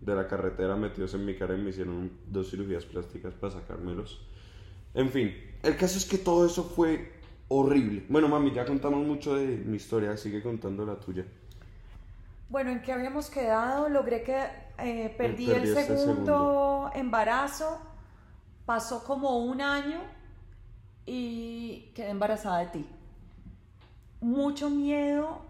de 0.00 0.14
la 0.16 0.26
carretera 0.26 0.76
metidos 0.76 1.14
en 1.14 1.24
mi 1.24 1.36
cara 1.36 1.56
y 1.56 1.60
me 1.62 1.70
hicieron 1.70 2.10
dos 2.28 2.50
cirugías 2.50 2.84
plásticas 2.84 3.32
para 3.34 3.52
sacármelos. 3.52 4.26
En 4.94 5.10
fin, 5.10 5.34
el 5.62 5.76
caso 5.76 5.98
es 5.98 6.04
que 6.04 6.18
todo 6.18 6.46
eso 6.46 6.64
fue 6.64 7.12
horrible. 7.48 8.04
Bueno, 8.08 8.28
mami, 8.28 8.52
ya 8.52 8.64
contamos 8.64 9.06
mucho 9.06 9.34
de 9.34 9.46
mi 9.46 9.76
historia, 9.76 10.16
sigue 10.16 10.42
contando 10.42 10.84
la 10.84 10.96
tuya. 10.96 11.24
Bueno, 12.48 12.70
¿en 12.70 12.82
qué 12.82 12.92
habíamos 12.92 13.30
quedado? 13.30 13.88
Logré 13.88 14.22
que 14.22 14.44
eh, 14.78 15.14
perdí, 15.16 15.50
el 15.50 15.64
este 15.64 15.96
segundo, 15.96 16.90
embarazo, 16.94 17.80
pasó 18.66 19.04
como 19.04 19.38
un 19.38 19.62
año 19.62 20.00
y 21.06 21.92
quedé 21.94 22.10
embarazada 22.10 22.58
de 22.58 22.66
ti. 22.66 22.86
Mucho 24.20 24.68
miedo, 24.68 25.40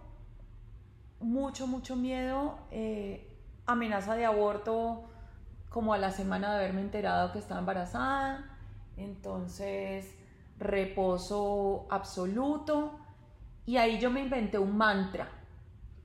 mucho, 1.20 1.66
mucho 1.66 1.96
miedo. 1.96 2.58
Eh, 2.70 3.28
amenaza 3.66 4.14
de 4.14 4.24
aborto 4.24 5.04
como 5.70 5.94
a 5.94 5.98
la 5.98 6.10
semana 6.10 6.50
de 6.50 6.56
haberme 6.56 6.82
enterado 6.82 7.32
que 7.32 7.38
estaba 7.38 7.60
embarazada. 7.60 8.51
Entonces, 8.96 10.14
reposo 10.58 11.86
absoluto. 11.90 12.98
Y 13.66 13.76
ahí 13.76 13.98
yo 13.98 14.10
me 14.10 14.20
inventé 14.20 14.58
un 14.58 14.76
mantra. 14.76 15.28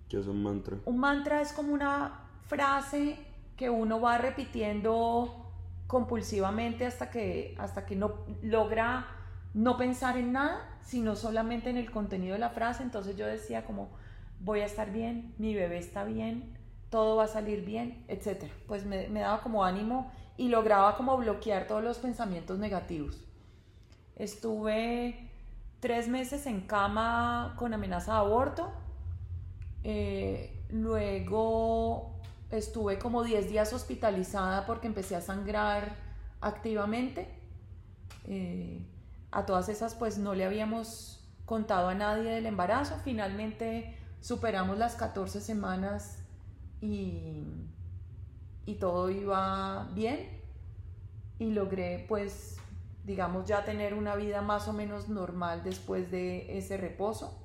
¿Qué 0.10 0.20
es 0.20 0.28
un 0.28 0.44
mantra? 0.44 0.78
Un 0.86 1.00
mantra 1.00 1.42
es 1.42 1.52
como 1.54 1.74
una 1.74 2.22
frase 2.46 3.18
que 3.56 3.70
uno 3.70 4.00
va 4.00 4.18
repitiendo 4.18 5.52
compulsivamente 5.88 6.86
hasta 6.86 7.10
que, 7.10 7.56
hasta 7.58 7.86
que 7.86 7.96
no 7.96 8.26
logra 8.44 9.08
no 9.54 9.78
pensar 9.78 10.18
en 10.18 10.34
nada, 10.34 10.78
sino 10.82 11.16
solamente 11.16 11.70
en 11.70 11.78
el 11.78 11.90
contenido 11.90 12.34
de 12.34 12.40
la 12.40 12.52
frase. 12.52 12.84
Entonces 12.84 13.18
yo 13.18 13.26
decía 13.26 13.66
como, 13.66 13.90
voy 14.40 14.60
a 14.60 14.66
estar 14.66 14.92
bien, 14.92 15.34
mi 15.38 15.56
bebé 15.56 15.80
está 15.80 16.04
bien, 16.04 16.54
todo 16.90 17.16
va 17.16 17.24
a 17.24 17.28
salir 17.28 17.66
bien, 17.66 18.04
etc. 18.08 18.46
Pues 18.68 18.86
me, 18.86 19.08
me 19.10 19.22
daba 19.22 19.42
como 19.42 19.66
ánimo 19.66 20.12
y 20.38 20.50
lograba 20.50 20.96
como 20.96 21.18
bloquear 21.18 21.68
todos 21.68 21.84
los 21.84 21.98
pensamientos 21.98 22.60
negativos. 22.60 23.24
Estuve 24.16 25.30
tres 25.80 26.08
meses 26.08 26.46
en 26.46 26.62
cama 26.62 27.56
con 27.58 27.74
amenaza 27.74 28.14
de 28.14 28.18
aborto. 28.20 28.72
Eh, 29.84 30.64
luego 30.70 32.20
estuve 32.52 32.98
como 33.00 33.24
10 33.24 33.50
días 33.50 33.74
hospitalizada 33.74 34.66
porque 34.66 34.88
empecé 34.88 35.16
a 35.16 35.22
sangrar 35.22 35.96
activamente. 36.42 37.30
Eh, 38.26 38.86
a 39.32 39.46
todas 39.46 39.70
esas 39.70 39.96
pues 39.96 40.18
no 40.18 40.34
le 40.34 40.46
habíamos 40.46 41.26
contado 41.46 41.90
a 41.90 41.96
nadie 41.96 42.32
del 42.32 42.46
embarazo. 42.46 42.96
Finalmente 43.04 43.98
superamos 44.22 44.78
las 44.78 44.96
14 44.96 45.42
semanas 45.42 46.20
y, 46.82 47.44
y 48.68 48.76
todo 48.76 49.10
iba 49.10 49.90
bien 49.96 50.30
y 51.40 51.52
logré 51.52 52.06
pues 52.08 52.58
digamos 53.06 53.48
ya 53.48 53.64
tener 53.64 53.94
una 53.94 54.16
vida 54.16 54.42
más 54.42 54.68
o 54.68 54.74
menos 54.74 55.08
normal 55.08 55.64
después 55.64 56.12
de 56.12 56.58
ese 56.58 56.76
reposo. 56.76 57.42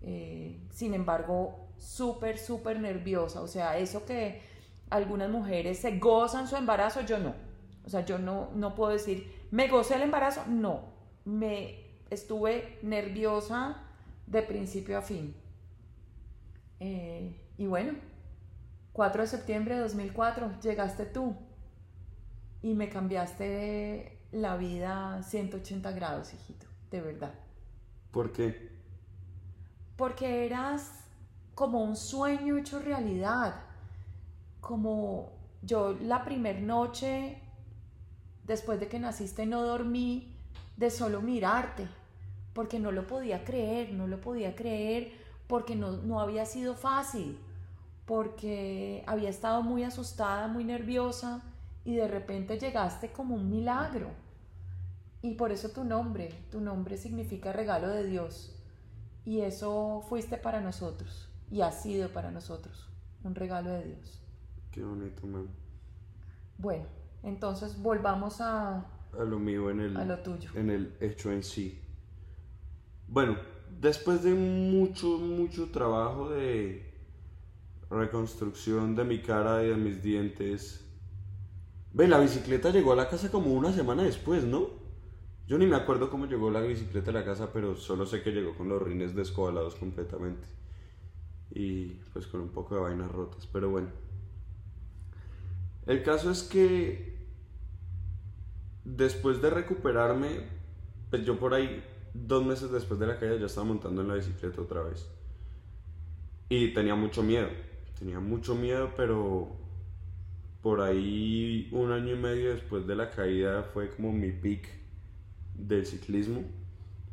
Eh, 0.00 0.66
sin 0.70 0.94
embargo, 0.94 1.68
súper, 1.76 2.38
súper 2.38 2.80
nerviosa. 2.80 3.42
O 3.42 3.46
sea, 3.46 3.76
eso 3.76 4.06
que 4.06 4.40
algunas 4.88 5.28
mujeres 5.28 5.78
se 5.78 5.98
gozan 5.98 6.48
su 6.48 6.56
embarazo, 6.56 7.02
yo 7.02 7.18
no. 7.18 7.34
O 7.84 7.90
sea, 7.90 8.04
yo 8.06 8.18
no, 8.18 8.48
no 8.54 8.74
puedo 8.74 8.92
decir, 8.92 9.46
¿me 9.50 9.68
gocé 9.68 9.96
el 9.96 10.02
embarazo? 10.02 10.42
No. 10.48 10.92
Me 11.26 11.98
estuve 12.08 12.78
nerviosa 12.82 13.82
de 14.26 14.42
principio 14.42 14.96
a 14.96 15.02
fin. 15.02 15.36
Eh, 16.80 17.38
y 17.58 17.66
bueno, 17.66 17.92
4 18.92 19.22
de 19.22 19.28
septiembre 19.28 19.74
de 19.76 19.80
2004, 19.82 20.60
llegaste 20.60 21.06
tú 21.06 21.34
y 22.60 22.74
me 22.74 22.88
cambiaste 22.88 24.18
la 24.32 24.56
vida 24.56 25.22
180 25.22 25.92
grados, 25.92 26.34
hijito, 26.34 26.66
de 26.90 27.00
verdad. 27.00 27.32
¿Por 28.10 28.32
qué? 28.32 28.70
Porque 29.96 30.44
eras 30.46 31.04
como 31.54 31.82
un 31.82 31.96
sueño 31.96 32.58
hecho 32.58 32.78
realidad, 32.80 33.54
como 34.60 35.32
yo 35.62 35.96
la 36.02 36.24
primer 36.24 36.60
noche, 36.60 37.40
después 38.44 38.78
de 38.78 38.88
que 38.88 38.98
naciste, 38.98 39.46
no 39.46 39.62
dormí 39.62 40.36
de 40.76 40.90
solo 40.90 41.22
mirarte, 41.22 41.88
porque 42.52 42.78
no 42.78 42.92
lo 42.92 43.06
podía 43.06 43.44
creer, 43.44 43.92
no 43.92 44.06
lo 44.06 44.20
podía 44.20 44.54
creer, 44.54 45.12
porque 45.46 45.76
no, 45.76 45.92
no 45.92 46.20
había 46.20 46.44
sido 46.44 46.74
fácil 46.74 47.38
porque 48.06 49.04
había 49.06 49.30
estado 49.30 49.62
muy 49.62 49.84
asustada, 49.84 50.48
muy 50.48 50.64
nerviosa 50.64 51.42
y 51.84 51.94
de 51.94 52.08
repente 52.08 52.58
llegaste 52.58 53.12
como 53.12 53.34
un 53.34 53.50
milagro. 53.50 54.10
Y 55.22 55.34
por 55.34 55.52
eso 55.52 55.70
tu 55.70 55.84
nombre, 55.84 56.30
tu 56.50 56.60
nombre 56.60 56.96
significa 56.96 57.52
regalo 57.52 57.88
de 57.88 58.04
Dios. 58.04 58.54
Y 59.24 59.40
eso 59.40 60.04
fuiste 60.08 60.36
para 60.36 60.60
nosotros 60.60 61.28
y 61.50 61.60
ha 61.60 61.70
sido 61.70 62.08
para 62.12 62.30
nosotros 62.30 62.88
un 63.22 63.34
regalo 63.34 63.70
de 63.70 63.84
Dios. 63.84 64.20
Qué 64.72 64.82
bonito, 64.82 65.26
man. 65.26 65.48
Bueno, 66.58 66.86
entonces 67.22 67.80
volvamos 67.80 68.40
a, 68.40 68.78
a 69.18 69.24
lo 69.24 69.38
mío 69.38 69.70
en 69.70 69.80
el, 69.80 69.96
a 69.96 70.04
lo 70.04 70.18
tuyo. 70.18 70.50
En 70.54 70.70
el 70.70 70.96
hecho 71.00 71.30
en 71.30 71.44
sí. 71.44 71.80
Bueno, 73.06 73.36
después 73.80 74.22
de 74.24 74.34
mucho, 74.34 75.18
mucho 75.18 75.70
trabajo 75.70 76.30
de 76.30 76.91
reconstrucción 77.92 78.96
de 78.96 79.04
mi 79.04 79.20
cara 79.20 79.62
y 79.62 79.68
de 79.68 79.76
mis 79.76 80.02
dientes. 80.02 80.84
Ve, 81.92 82.08
la 82.08 82.18
bicicleta 82.18 82.70
llegó 82.70 82.92
a 82.92 82.96
la 82.96 83.08
casa 83.08 83.30
como 83.30 83.52
una 83.52 83.72
semana 83.72 84.02
después, 84.02 84.44
¿no? 84.44 84.70
Yo 85.46 85.58
ni 85.58 85.66
me 85.66 85.76
acuerdo 85.76 86.08
cómo 86.08 86.26
llegó 86.26 86.50
la 86.50 86.60
bicicleta 86.60 87.10
a 87.10 87.14
la 87.14 87.24
casa, 87.24 87.52
pero 87.52 87.76
solo 87.76 88.06
sé 88.06 88.22
que 88.22 88.32
llegó 88.32 88.56
con 88.56 88.68
los 88.68 88.80
rines 88.80 89.14
descobalados 89.14 89.74
completamente. 89.74 90.46
Y 91.50 91.88
pues 92.12 92.26
con 92.26 92.40
un 92.40 92.48
poco 92.48 92.74
de 92.74 92.80
vainas 92.80 93.10
rotas, 93.10 93.46
pero 93.52 93.68
bueno. 93.68 93.88
El 95.86 96.02
caso 96.02 96.30
es 96.30 96.44
que 96.44 97.18
después 98.84 99.42
de 99.42 99.50
recuperarme, 99.50 100.48
pues 101.10 101.26
yo 101.26 101.38
por 101.38 101.52
ahí, 101.52 101.84
dos 102.14 102.44
meses 102.46 102.70
después 102.70 102.98
de 102.98 103.08
la 103.08 103.18
caída, 103.18 103.36
ya 103.36 103.46
estaba 103.46 103.66
montando 103.66 104.00
en 104.00 104.08
la 104.08 104.14
bicicleta 104.14 104.62
otra 104.62 104.82
vez. 104.82 105.06
Y 106.48 106.72
tenía 106.72 106.94
mucho 106.94 107.22
miedo 107.22 107.48
tenía 107.98 108.20
mucho 108.20 108.54
miedo, 108.54 108.90
pero 108.96 109.48
por 110.62 110.80
ahí 110.80 111.68
un 111.72 111.90
año 111.90 112.14
y 112.14 112.18
medio 112.18 112.50
después 112.50 112.86
de 112.86 112.94
la 112.94 113.10
caída 113.10 113.64
fue 113.64 113.90
como 113.90 114.12
mi 114.12 114.30
peak 114.30 114.68
del 115.54 115.86
ciclismo, 115.86 116.42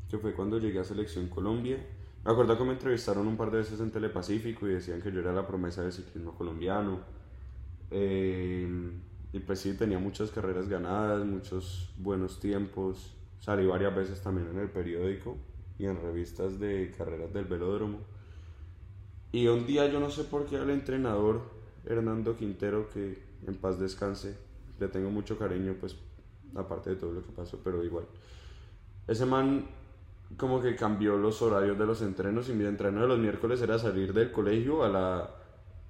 que 0.10 0.18
fue 0.18 0.34
cuando 0.34 0.60
llegué 0.60 0.80
a 0.80 0.84
Selección 0.84 1.28
Colombia. 1.28 1.78
Me 2.24 2.32
acuerdo 2.32 2.58
que 2.58 2.64
me 2.64 2.74
entrevistaron 2.74 3.28
un 3.28 3.38
par 3.38 3.50
de 3.52 3.58
veces 3.58 3.80
en 3.80 3.92
Telepacífico 3.92 4.68
y 4.68 4.74
decían 4.74 5.02
que 5.02 5.12
yo 5.12 5.20
era 5.20 5.34
la 5.34 5.48
promesa 5.48 5.82
del 5.82 5.92
ciclismo 5.92 6.36
colombiano. 6.36 7.00
Eh, 7.92 8.92
y 9.32 9.40
pues 9.40 9.60
sí, 9.60 9.74
tenía 9.74 10.00
muchas 10.00 10.32
carreras 10.32 10.68
ganadas, 10.68 11.26
muchos 11.26 11.94
buenos 11.98 12.40
tiempos. 12.40 13.16
Salí 13.40 13.66
varias 13.66 13.96
veces 13.96 14.22
también 14.22 14.50
en 14.50 14.60
el 14.60 14.70
periódico 14.70 15.38
y 15.78 15.86
en 15.86 16.02
revistas 16.02 16.60
de 16.60 16.94
carreras 16.98 17.34
del 17.34 17.46
velódromo. 17.46 18.00
Y 19.32 19.48
un 19.48 19.66
día 19.66 19.88
yo 19.88 20.00
no 20.00 20.10
sé 20.10 20.24
por 20.24 20.46
qué 20.46 20.58
al 20.58 20.70
entrenador 20.70 21.42
Hernando 21.86 22.36
Quintero, 22.36 22.90
que 22.90 23.22
en 23.46 23.56
paz 23.56 23.80
descanse, 23.80 24.38
le 24.80 24.88
tengo 24.88 25.10
mucho 25.10 25.38
cariño, 25.38 25.76
pues 25.80 25.96
aparte 26.56 26.92
de 26.92 26.96
todo 26.96 27.14
lo 27.14 27.24
que 27.24 27.32
pasó, 27.32 27.60
pero 27.64 27.84
igual. 27.84 28.06
Ese 29.08 29.26
man 29.26 29.68
como 30.38 30.62
que 30.62 30.76
cambió 30.76 31.18
los 31.18 31.42
horarios 31.42 31.78
de 31.78 31.86
los 31.86 32.02
entrenos 32.02 32.50
y 32.50 32.54
mi 32.54 32.66
entreno 32.66 33.02
de 33.02 33.08
los 33.08 33.20
miércoles 33.20 33.62
era 33.62 33.80
salir 33.80 34.14
del 34.14 34.32
colegio 34.32 34.84
a 34.84 34.90
la, 34.90 35.30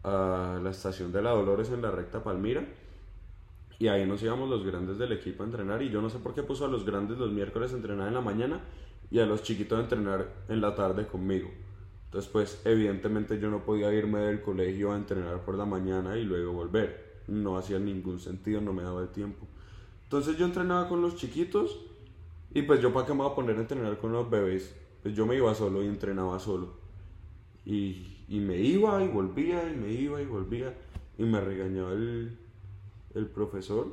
a 0.03 0.59
la 0.61 0.69
estación 0.69 1.11
de 1.11 1.21
la 1.21 1.31
Dolores 1.31 1.69
en 1.71 1.81
la 1.81 1.91
recta 1.91 2.23
Palmira. 2.23 2.65
Y 3.77 3.87
ahí 3.87 4.05
nos 4.05 4.21
íbamos 4.21 4.49
los 4.49 4.65
grandes 4.65 4.97
del 4.97 5.13
equipo 5.13 5.43
a 5.43 5.45
entrenar 5.45 5.81
y 5.81 5.89
yo 5.89 6.01
no 6.01 6.09
sé 6.09 6.19
por 6.19 6.33
qué 6.33 6.43
puso 6.43 6.65
a 6.65 6.67
los 6.67 6.85
grandes 6.85 7.17
los 7.17 7.31
miércoles 7.31 7.71
a 7.71 7.77
entrenar 7.77 8.09
en 8.09 8.13
la 8.13 8.21
mañana 8.21 8.59
y 9.09 9.19
a 9.19 9.25
los 9.25 9.41
chiquitos 9.41 9.79
a 9.79 9.83
entrenar 9.83 10.27
en 10.49 10.59
la 10.59 10.75
tarde 10.75 11.07
conmigo. 11.07 11.49
Entonces, 12.09 12.31
pues 12.31 12.61
evidentemente 12.65 13.39
yo 13.39 13.51
no 13.51 13.63
podía 13.63 13.93
irme 13.93 14.19
del 14.19 14.41
colegio 14.41 14.91
a 14.91 14.97
entrenar 14.97 15.45
por 15.45 15.55
la 15.55 15.65
mañana 15.65 16.17
y 16.17 16.23
luego 16.23 16.53
volver. 16.53 17.21
No 17.27 17.55
hacía 17.55 17.77
ningún 17.79 18.19
sentido, 18.19 18.61
no 18.61 18.73
me 18.73 18.81
daba 18.83 19.01
el 19.03 19.09
tiempo. 19.09 19.45
Entonces 20.03 20.35
yo 20.37 20.45
entrenaba 20.45 20.89
con 20.89 21.01
los 21.01 21.15
chiquitos 21.17 21.79
y 22.51 22.63
pues 22.63 22.81
yo 22.81 22.91
para 22.93 23.05
qué 23.05 23.13
me 23.13 23.19
iba 23.19 23.27
a 23.31 23.35
poner 23.35 23.57
a 23.57 23.61
entrenar 23.61 23.99
con 23.99 24.11
los 24.11 24.27
bebés. 24.29 24.75
Pues 25.03 25.15
yo 25.15 25.27
me 25.27 25.35
iba 25.35 25.53
solo 25.53 25.83
y 25.83 25.87
entrenaba 25.87 26.39
solo. 26.39 26.73
Y, 27.63 28.25
y 28.27 28.39
me 28.39 28.57
iba 28.57 29.03
y 29.03 29.07
volvía 29.07 29.71
y 29.71 29.75
me 29.75 29.91
iba 29.91 30.21
y 30.21 30.25
volvía 30.25 30.73
y 31.17 31.23
me 31.25 31.39
regañaba 31.41 31.91
el, 31.93 32.37
el 33.13 33.27
profesor. 33.27 33.87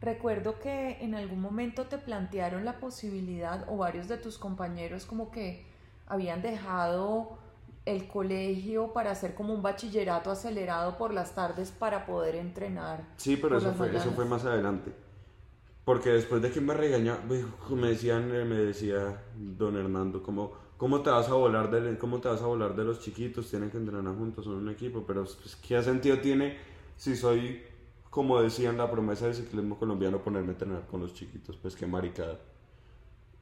recuerdo 0.00 0.58
que 0.60 0.98
en 1.00 1.14
algún 1.14 1.40
momento 1.40 1.86
te 1.86 1.98
plantearon 1.98 2.64
la 2.64 2.78
posibilidad, 2.78 3.66
o 3.68 3.76
varios 3.78 4.08
de 4.08 4.18
tus 4.18 4.38
compañeros 4.38 5.06
como 5.06 5.30
que 5.30 5.64
habían 6.06 6.42
dejado 6.42 7.38
el 7.84 8.08
colegio 8.08 8.92
para 8.92 9.12
hacer 9.12 9.34
como 9.34 9.54
un 9.54 9.62
bachillerato 9.62 10.30
acelerado 10.30 10.96
por 10.98 11.14
las 11.14 11.34
tardes 11.34 11.70
para 11.70 12.04
poder 12.04 12.34
entrenar. 12.34 13.04
Sí, 13.16 13.36
pero 13.36 13.58
eso 13.58 13.72
fue, 13.72 13.96
eso 13.96 14.10
fue 14.10 14.24
más 14.24 14.44
adelante. 14.44 14.92
Porque 15.84 16.10
después 16.10 16.42
de 16.42 16.50
que 16.50 16.60
me 16.60 16.74
regañaba, 16.74 17.20
me 17.70 17.88
decían, 17.88 18.34
eh, 18.34 18.44
me 18.44 18.56
decía 18.56 19.22
don 19.36 19.76
Hernando, 19.76 20.20
como, 20.20 20.52
¿cómo 20.76 21.00
te 21.02 21.10
vas 21.10 21.28
a 21.28 21.34
volar 21.34 21.70
de, 21.70 21.96
cómo 21.96 22.20
te 22.20 22.28
vas 22.28 22.42
a 22.42 22.46
volar 22.46 22.74
de 22.74 22.82
los 22.82 22.98
chiquitos? 22.98 23.48
Tienen 23.48 23.70
que 23.70 23.76
entrenar 23.76 24.16
juntos, 24.16 24.44
son 24.44 24.54
un 24.54 24.68
equipo, 24.68 25.04
pero 25.06 25.22
pues, 25.22 25.54
¿qué 25.54 25.80
sentido 25.84 26.18
tiene 26.18 26.58
si 26.96 27.14
soy, 27.14 27.62
como 28.10 28.42
decían 28.42 28.76
la 28.76 28.90
promesa 28.90 29.26
del 29.26 29.36
ciclismo 29.36 29.78
colombiano, 29.78 30.18
ponerme 30.18 30.48
a 30.48 30.52
entrenar 30.52 30.86
con 30.88 31.02
los 31.02 31.14
chiquitos? 31.14 31.56
Pues 31.56 31.76
qué 31.76 31.86
maricada. 31.86 32.40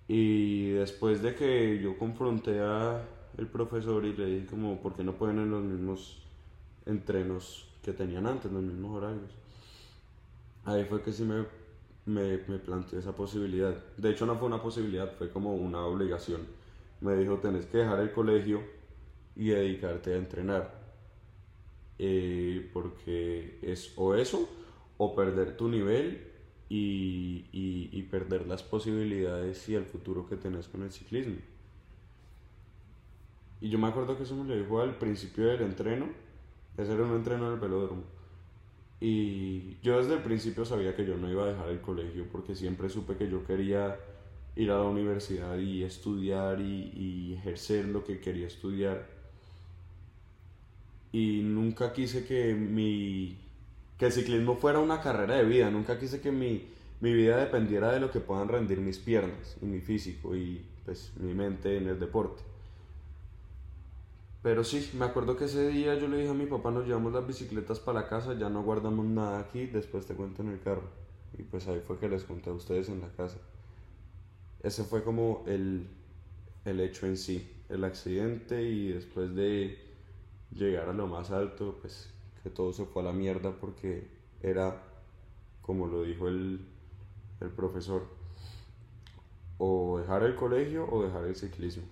Y 0.06 0.70
después 0.70 1.22
de 1.22 1.34
que 1.34 1.80
yo 1.82 1.96
confronté 1.98 2.60
a 2.60 3.02
el 3.38 3.46
profesor 3.46 4.04
y 4.04 4.12
le 4.14 4.26
dije 4.26 4.46
como, 4.46 4.80
¿por 4.80 4.94
qué 4.94 5.02
no 5.02 5.14
pueden 5.14 5.38
en 5.38 5.50
los 5.50 5.62
mismos 5.62 6.22
entrenos 6.86 7.68
que 7.82 7.92
tenían 7.92 8.26
antes, 8.26 8.52
los 8.52 8.62
mismos 8.62 8.96
horarios? 8.96 9.30
Ahí 10.64 10.84
fue 10.84 11.02
que 11.02 11.12
sí 11.12 11.24
me 11.24 11.44
me, 12.06 12.38
me 12.48 12.58
planteé 12.58 12.98
esa 12.98 13.14
posibilidad. 13.14 13.74
De 13.96 14.10
hecho 14.10 14.26
no 14.26 14.36
fue 14.36 14.46
una 14.46 14.62
posibilidad, 14.62 15.12
fue 15.16 15.30
como 15.30 15.54
una 15.54 15.84
obligación. 15.86 16.42
Me 17.00 17.16
dijo, 17.16 17.38
tenés 17.38 17.66
que 17.66 17.78
dejar 17.78 18.00
el 18.00 18.12
colegio 18.12 18.62
y 19.36 19.48
dedicarte 19.48 20.14
a 20.14 20.16
entrenar. 20.16 20.84
Eh, 21.98 22.70
porque 22.72 23.58
es 23.62 23.92
o 23.96 24.14
eso 24.14 24.48
o 24.96 25.14
perder 25.14 25.56
tu 25.56 25.68
nivel 25.68 26.32
y, 26.68 27.44
y, 27.52 27.90
y, 27.92 28.02
perder 28.04 28.46
las 28.46 28.62
posibilidades 28.62 29.68
y 29.68 29.74
el 29.74 29.84
futuro 29.84 30.26
que 30.26 30.36
tenés 30.36 30.68
con 30.68 30.82
el 30.82 30.90
ciclismo. 30.92 31.36
Y 33.60 33.70
yo 33.70 33.78
me 33.78 33.88
acuerdo 33.88 34.16
que 34.16 34.24
eso 34.24 34.34
me 34.36 34.44
lo 34.44 34.60
dijo 34.60 34.80
al 34.80 34.96
principio 34.96 35.46
del 35.46 35.62
entreno. 35.62 36.06
Ese 36.76 36.92
era 36.92 37.04
un 37.04 37.14
entreno 37.14 37.50
del 37.50 37.60
velódromo. 37.60 38.02
Y 39.00 39.76
yo 39.82 39.98
desde 39.98 40.14
el 40.14 40.22
principio 40.22 40.64
sabía 40.64 40.94
que 40.94 41.04
yo 41.04 41.16
no 41.16 41.30
iba 41.30 41.44
a 41.44 41.48
dejar 41.48 41.68
el 41.68 41.80
colegio 41.80 42.26
porque 42.30 42.54
siempre 42.54 42.88
supe 42.88 43.16
que 43.16 43.28
yo 43.28 43.44
quería 43.44 43.98
ir 44.56 44.70
a 44.70 44.76
la 44.76 44.84
universidad 44.84 45.58
y 45.58 45.82
estudiar 45.82 46.60
y, 46.60 47.34
ejercer 47.34 47.86
lo 47.86 48.04
que 48.04 48.20
quería 48.20 48.46
estudiar. 48.46 49.06
Y 51.12 51.42
nunca 51.42 51.92
quise 51.92 52.24
que 52.26 52.54
mi 52.54 53.38
que 53.98 54.06
el 54.06 54.12
ciclismo 54.12 54.56
fuera 54.56 54.80
una 54.80 55.00
carrera 55.00 55.36
de 55.36 55.44
vida, 55.44 55.70
nunca 55.70 55.98
quise 55.98 56.20
que 56.20 56.32
mi, 56.32 56.68
mi 57.00 57.12
vida 57.12 57.36
dependiera 57.36 57.92
de 57.92 58.00
lo 58.00 58.10
que 58.10 58.20
puedan 58.20 58.48
rendir 58.48 58.80
mis 58.80 58.98
piernas 58.98 59.56
y 59.62 59.66
mi 59.66 59.80
físico 59.80 60.34
y 60.34 60.64
pues 60.84 61.12
mi 61.16 61.34
mente 61.34 61.76
en 61.76 61.88
el 61.88 61.98
deporte. 61.98 62.42
Pero 64.42 64.62
sí, 64.62 64.90
me 64.98 65.06
acuerdo 65.06 65.36
que 65.36 65.46
ese 65.46 65.68
día 65.68 65.94
yo 65.94 66.06
le 66.06 66.18
dije 66.18 66.28
a 66.28 66.34
mi 66.34 66.44
papá, 66.44 66.70
nos 66.70 66.86
llevamos 66.86 67.14
las 67.14 67.26
bicicletas 67.26 67.80
para 67.80 68.02
la 68.02 68.08
casa, 68.08 68.34
ya 68.34 68.50
no 68.50 68.62
guardamos 68.62 69.06
nada 69.06 69.38
aquí, 69.40 69.64
después 69.66 70.04
te 70.04 70.14
cuento 70.14 70.42
en 70.42 70.50
el 70.50 70.60
carro. 70.60 70.82
Y 71.38 71.42
pues 71.44 71.66
ahí 71.66 71.80
fue 71.86 71.98
que 71.98 72.10
les 72.10 72.24
conté 72.24 72.50
a 72.50 72.52
ustedes 72.52 72.90
en 72.90 73.00
la 73.00 73.08
casa. 73.08 73.38
Ese 74.62 74.84
fue 74.84 75.02
como 75.02 75.44
el, 75.46 75.86
el 76.66 76.80
hecho 76.80 77.06
en 77.06 77.16
sí, 77.16 77.50
el 77.70 77.84
accidente 77.84 78.62
y 78.62 78.88
después 78.88 79.34
de 79.34 79.78
llegar 80.54 80.90
a 80.90 80.92
lo 80.92 81.06
más 81.06 81.30
alto, 81.30 81.78
pues 81.80 82.10
que 82.44 82.50
todo 82.50 82.74
se 82.74 82.84
fue 82.84 83.00
a 83.00 83.06
la 83.06 83.12
mierda 83.12 83.52
porque 83.58 84.06
era, 84.42 84.82
como 85.62 85.86
lo 85.86 86.02
dijo 86.02 86.28
el, 86.28 86.60
el 87.40 87.48
profesor, 87.48 88.06
o 89.56 89.98
dejar 89.98 90.22
el 90.24 90.36
colegio 90.36 90.86
o 90.92 91.02
dejar 91.02 91.24
el 91.24 91.36
ciclismo. 91.36 91.84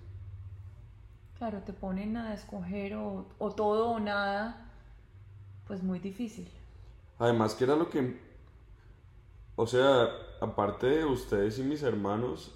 Claro, 1.38 1.62
te 1.62 1.72
ponen 1.72 2.18
a 2.18 2.34
escoger 2.34 2.94
o, 2.96 3.26
todo 3.56 3.92
o 3.92 3.98
nada, 3.98 4.70
pues 5.66 5.82
muy 5.82 5.98
difícil. 5.98 6.46
Además 7.18 7.54
que 7.54 7.64
era 7.64 7.74
lo 7.74 7.88
que, 7.88 8.20
o 9.56 9.66
sea, 9.66 10.06
aparte 10.42 10.86
de 10.86 11.04
ustedes 11.06 11.58
y 11.58 11.62
mis 11.62 11.82
hermanos, 11.82 12.54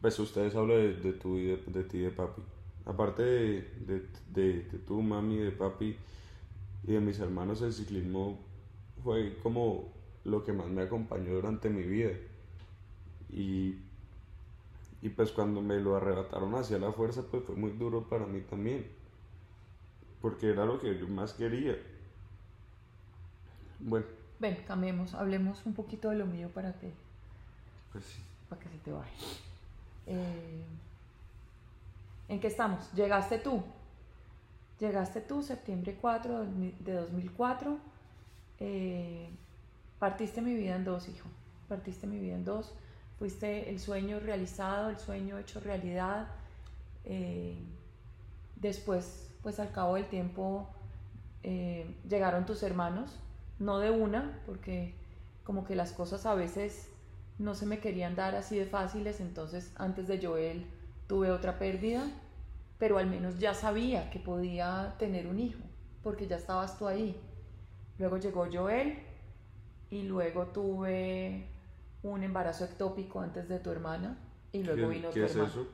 pues 0.00 0.18
ustedes 0.18 0.56
hablan 0.56 1.00
de, 1.00 1.12
tú 1.12 1.36
y 1.38 1.46
de, 1.46 1.84
ti 1.84 1.98
y 1.98 2.00
de 2.00 2.10
papi. 2.10 2.42
Aparte 2.86 3.22
de, 3.22 4.08
de, 4.32 4.64
de 4.64 4.78
tu 4.78 5.00
mami, 5.00 5.36
de 5.36 5.52
papi 5.52 5.96
y 6.84 6.92
de 6.92 7.00
mis 7.00 7.18
hermanos, 7.20 7.62
el 7.62 7.72
ciclismo 7.72 8.38
fue 9.02 9.38
como 9.42 9.92
lo 10.24 10.44
que 10.44 10.52
más 10.52 10.68
me 10.68 10.82
acompañó 10.82 11.34
durante 11.34 11.70
mi 11.70 11.82
vida. 11.82 12.12
Y 13.30 13.76
y 15.02 15.08
pues 15.08 15.32
cuando 15.32 15.60
me 15.60 15.80
lo 15.80 15.96
arrebataron 15.96 16.54
hacia 16.54 16.78
la 16.78 16.92
fuerza, 16.92 17.22
pues 17.28 17.42
fue 17.42 17.56
muy 17.56 17.72
duro 17.72 18.08
para 18.08 18.24
mí 18.24 18.40
también. 18.42 18.86
Porque 20.20 20.50
era 20.50 20.64
lo 20.64 20.80
que 20.80 20.96
yo 20.96 21.08
más 21.08 21.32
quería. 21.32 21.76
Bueno. 23.80 24.06
Ven, 24.38 24.62
cambiemos, 24.64 25.14
hablemos 25.14 25.66
un 25.66 25.74
poquito 25.74 26.10
de 26.10 26.16
lo 26.16 26.26
mío 26.26 26.48
para 26.54 26.72
que, 26.78 26.92
pues 27.92 28.04
sí. 28.04 28.22
para 28.48 28.62
que 28.62 28.68
se 28.68 28.78
te 28.78 28.92
vaya. 28.92 29.10
Eh, 30.06 30.62
¿En 32.28 32.40
qué 32.40 32.46
estamos? 32.46 32.92
Llegaste 32.92 33.38
tú. 33.38 33.60
Llegaste 34.78 35.20
tú, 35.20 35.42
septiembre 35.42 35.96
4 36.00 36.46
de 36.80 36.92
2004. 36.92 37.78
Eh, 38.58 39.30
partiste 39.98 40.40
mi 40.42 40.54
vida 40.54 40.76
en 40.76 40.84
dos, 40.84 41.08
hijo. 41.08 41.28
Partiste 41.68 42.06
mi 42.06 42.18
vida 42.18 42.34
en 42.34 42.44
dos 42.44 42.74
fuiste 43.22 43.70
el 43.70 43.78
sueño 43.78 44.18
realizado, 44.18 44.90
el 44.90 44.98
sueño 44.98 45.38
hecho 45.38 45.60
realidad. 45.60 46.26
Eh, 47.04 47.56
después, 48.56 49.30
pues 49.44 49.60
al 49.60 49.70
cabo 49.70 49.94
del 49.94 50.06
tiempo, 50.06 50.68
eh, 51.44 51.86
llegaron 52.08 52.46
tus 52.46 52.64
hermanos, 52.64 53.16
no 53.60 53.78
de 53.78 53.92
una, 53.92 54.40
porque 54.44 54.96
como 55.44 55.64
que 55.64 55.76
las 55.76 55.92
cosas 55.92 56.26
a 56.26 56.34
veces 56.34 56.88
no 57.38 57.54
se 57.54 57.64
me 57.64 57.78
querían 57.78 58.16
dar 58.16 58.34
así 58.34 58.58
de 58.58 58.66
fáciles, 58.66 59.20
entonces 59.20 59.72
antes 59.76 60.08
de 60.08 60.20
Joel 60.20 60.66
tuve 61.06 61.30
otra 61.30 61.60
pérdida, 61.60 62.10
pero 62.82 62.98
al 62.98 63.06
menos 63.06 63.38
ya 63.38 63.54
sabía 63.54 64.10
que 64.10 64.18
podía 64.18 64.96
tener 64.98 65.28
un 65.28 65.38
hijo, 65.38 65.62
porque 66.02 66.26
ya 66.26 66.34
estabas 66.34 66.76
tú 66.76 66.88
ahí. 66.88 67.16
Luego 67.96 68.16
llegó 68.16 68.48
Joel 68.52 68.98
y 69.88 70.02
luego 70.02 70.46
tuve 70.46 71.46
un 72.02 72.24
embarazo 72.24 72.64
ectópico 72.64 73.20
antes 73.20 73.48
de 73.48 73.60
tu 73.60 73.70
hermana 73.70 74.18
y 74.50 74.64
luego 74.64 74.88
vino 74.88 75.10
tu 75.10 75.22
es 75.22 75.36
Eso? 75.36 75.68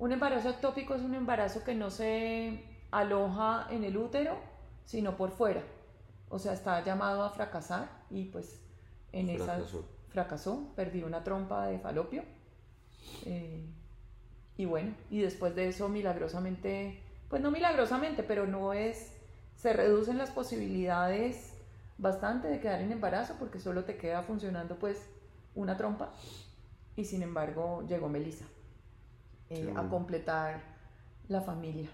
Un 0.00 0.10
embarazo 0.10 0.48
ectópico 0.50 0.96
es 0.96 1.02
un 1.02 1.14
embarazo 1.14 1.62
que 1.62 1.76
no 1.76 1.92
se 1.92 2.64
aloja 2.90 3.68
en 3.70 3.84
el 3.84 3.96
útero, 3.96 4.36
sino 4.84 5.16
por 5.16 5.30
fuera. 5.30 5.62
O 6.28 6.40
sea, 6.40 6.54
está 6.54 6.82
llamado 6.82 7.22
a 7.22 7.30
fracasar 7.30 7.88
y 8.10 8.24
pues 8.24 8.60
en 9.12 9.28
esa 9.28 9.60
fracasó, 10.08 10.72
perdí 10.74 11.04
una 11.04 11.22
trompa 11.22 11.68
de 11.68 11.78
falopio. 11.78 12.24
Eh, 13.26 13.64
y 14.56 14.64
bueno, 14.64 14.94
y 15.10 15.20
después 15.20 15.54
de 15.54 15.68
eso 15.68 15.88
milagrosamente, 15.88 17.00
pues 17.28 17.42
no 17.42 17.50
milagrosamente, 17.50 18.22
pero 18.22 18.46
no 18.46 18.72
es, 18.72 19.12
se 19.56 19.72
reducen 19.72 20.18
las 20.18 20.30
posibilidades 20.30 21.54
bastante 21.98 22.48
de 22.48 22.60
quedar 22.60 22.80
en 22.80 22.92
embarazo 22.92 23.36
porque 23.38 23.60
solo 23.60 23.84
te 23.84 23.96
queda 23.96 24.22
funcionando 24.22 24.76
pues 24.76 24.98
una 25.54 25.76
trompa 25.76 26.12
y 26.96 27.04
sin 27.04 27.22
embargo 27.22 27.84
llegó 27.88 28.08
Melissa 28.08 28.44
eh, 29.50 29.72
a 29.76 29.88
completar 29.88 30.62
la 31.28 31.40
familia. 31.40 31.88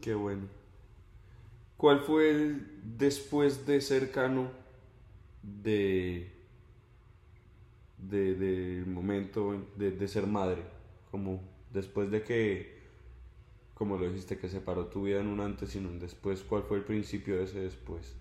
Qué 0.00 0.14
bueno. 0.14 0.46
¿Cuál 1.76 2.00
fue 2.00 2.30
el 2.30 2.80
después 2.98 3.66
de 3.66 3.80
cercano 3.80 4.50
de 5.42 6.37
del 7.98 8.86
momento 8.86 9.66
de, 9.76 9.90
de, 9.92 10.08
ser 10.08 10.26
madre? 10.26 10.62
Como 11.10 11.40
después 11.72 12.10
de 12.10 12.22
que, 12.22 12.78
como 13.74 13.96
lo 13.96 14.08
dijiste, 14.08 14.38
que 14.38 14.48
separó 14.48 14.86
tu 14.86 15.04
vida 15.04 15.20
en 15.20 15.26
un 15.26 15.40
antes 15.40 15.74
y 15.74 15.78
en 15.78 15.86
un 15.86 15.98
después, 15.98 16.42
¿cuál 16.42 16.62
fue 16.62 16.78
el 16.78 16.84
principio 16.84 17.36
de 17.36 17.44
ese 17.44 17.60
después? 17.60 18.14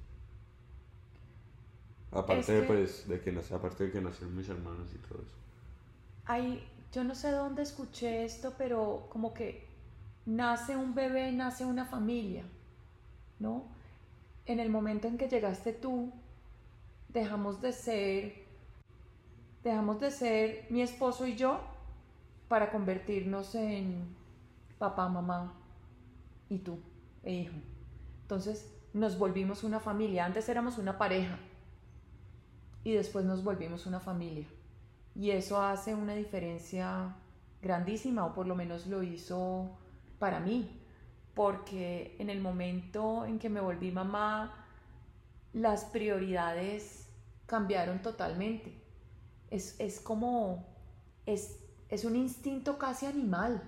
Aparte, 2.11 2.51
de, 2.53 2.63
pues, 2.63 3.07
de 3.07 3.19
que 3.19 3.37
aparte 3.53 3.85
de 3.85 3.91
que 3.91 4.01
nacieron 4.01 4.35
mis 4.35 4.47
hermanos 4.47 4.89
y 4.93 4.97
todo 5.07 5.21
eso. 5.21 5.35
Hay, 6.25 6.65
yo 6.93 7.03
no 7.03 7.15
sé 7.15 7.31
dónde 7.31 7.61
escuché 7.61 8.23
esto, 8.23 8.53
pero 8.57 9.07
como 9.09 9.33
que 9.33 9.65
nace 10.25 10.75
un 10.75 10.95
bebé, 10.95 11.31
nace 11.31 11.65
una 11.65 11.85
familia, 11.85 12.43
¿no? 13.39 13.65
En 14.45 14.59
el 14.59 14.69
momento 14.69 15.07
en 15.07 15.17
que 15.17 15.27
llegaste 15.27 15.73
tú, 15.73 16.11
dejamos 17.09 17.61
de 17.61 17.73
ser, 17.73 18.46
dejamos 19.67 19.99
de 19.99 20.11
ser 20.11 20.67
mi 20.69 20.81
esposo 20.81 21.27
y 21.27 21.35
yo 21.35 21.59
para 22.47 22.71
convertirnos 22.71 23.55
en 23.55 24.15
papá, 24.77 25.09
mamá 25.09 25.53
y 26.49 26.59
tú 26.59 26.79
e 27.23 27.33
hijo. 27.33 27.55
Entonces 28.21 28.73
nos 28.93 29.17
volvimos 29.17 29.63
una 29.63 29.79
familia. 29.79 30.25
Antes 30.25 30.49
éramos 30.49 30.77
una 30.77 30.97
pareja 30.97 31.37
y 32.83 32.93
después 32.93 33.25
nos 33.25 33.43
volvimos 33.43 33.85
una 33.85 33.99
familia. 33.99 34.45
Y 35.15 35.31
eso 35.31 35.61
hace 35.61 35.95
una 35.95 36.13
diferencia 36.13 37.15
grandísima, 37.61 38.25
o 38.25 38.33
por 38.33 38.47
lo 38.47 38.55
menos 38.55 38.87
lo 38.87 39.01
hizo 39.03 39.69
para 40.19 40.39
mí, 40.39 40.79
porque 41.33 42.15
en 42.19 42.29
el 42.29 42.39
momento 42.39 43.25
en 43.25 43.39
que 43.39 43.49
me 43.49 43.59
volví 43.59 43.91
mamá, 43.91 44.65
las 45.53 45.85
prioridades 45.85 47.09
cambiaron 47.45 48.01
totalmente. 48.01 48.86
Es, 49.49 49.79
es 49.79 49.99
como, 49.99 50.65
es, 51.25 51.59
es 51.89 52.05
un 52.05 52.15
instinto 52.15 52.77
casi 52.77 53.05
animal, 53.05 53.61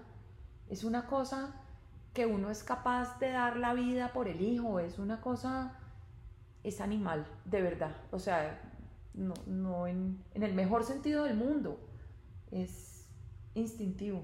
es 0.70 0.84
una 0.84 1.08
cosa 1.08 1.56
que 2.14 2.26
uno 2.26 2.50
es 2.50 2.64
capaz 2.64 3.20
de 3.20 3.30
dar 3.30 3.58
la 3.58 3.74
vida 3.74 4.12
por 4.14 4.28
el 4.28 4.42
hijo, 4.42 4.80
es 4.80 5.00
una 5.00 5.22
cosa, 5.22 5.80
es 6.64 6.82
animal, 6.82 7.26
de 7.46 7.62
verdad. 7.62 7.96
O 8.12 8.20
sea, 8.20 8.62
no, 9.14 9.34
no 9.46 9.88
en, 9.88 10.24
en 10.34 10.44
el 10.44 10.54
mejor 10.54 10.84
sentido 10.84 11.24
del 11.24 11.38
mundo, 11.38 11.80
es 12.52 13.06
instintivo, 13.54 14.24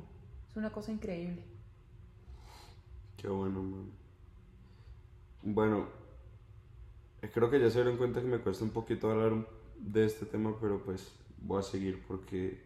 es 0.49 0.57
una 0.57 0.71
cosa 0.71 0.91
increíble. 0.91 1.43
Qué 3.17 3.27
bueno, 3.27 3.63
man. 3.63 3.91
Bueno, 5.41 5.87
creo 7.33 7.49
que 7.49 7.59
ya 7.59 7.69
se 7.69 7.81
dieron 7.81 7.97
cuenta 7.97 8.21
que 8.21 8.27
me 8.27 8.39
cuesta 8.39 8.63
un 8.63 8.71
poquito 8.71 9.11
hablar 9.11 9.47
de 9.77 10.05
este 10.05 10.25
tema, 10.25 10.55
pero 10.59 10.83
pues 10.83 11.11
voy 11.45 11.59
a 11.59 11.63
seguir 11.63 12.03
porque 12.07 12.63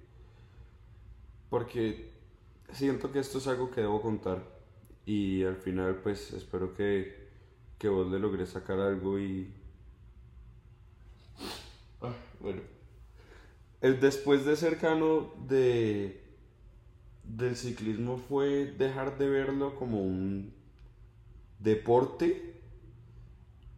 porque 1.49 2.11
siento 2.71 3.11
que 3.11 3.19
esto 3.19 3.39
es 3.39 3.47
algo 3.47 3.71
que 3.71 3.81
debo 3.81 4.01
contar 4.01 4.43
y 5.05 5.43
al 5.43 5.57
final 5.57 5.95
pues 6.03 6.33
espero 6.33 6.73
que, 6.73 7.29
que 7.77 7.89
vos 7.89 8.09
le 8.11 8.19
logres 8.19 8.49
sacar 8.49 8.79
algo 8.79 9.19
y 9.19 9.51
ah, 12.01 12.13
bueno. 12.39 12.61
El 13.81 13.99
después 13.99 14.45
de 14.45 14.55
cercano 14.55 15.33
de 15.47 16.25
del 17.23 17.55
ciclismo 17.55 18.17
fue 18.17 18.65
dejar 18.77 19.17
de 19.17 19.29
verlo 19.29 19.75
como 19.75 20.01
un 20.01 20.53
deporte 21.59 22.59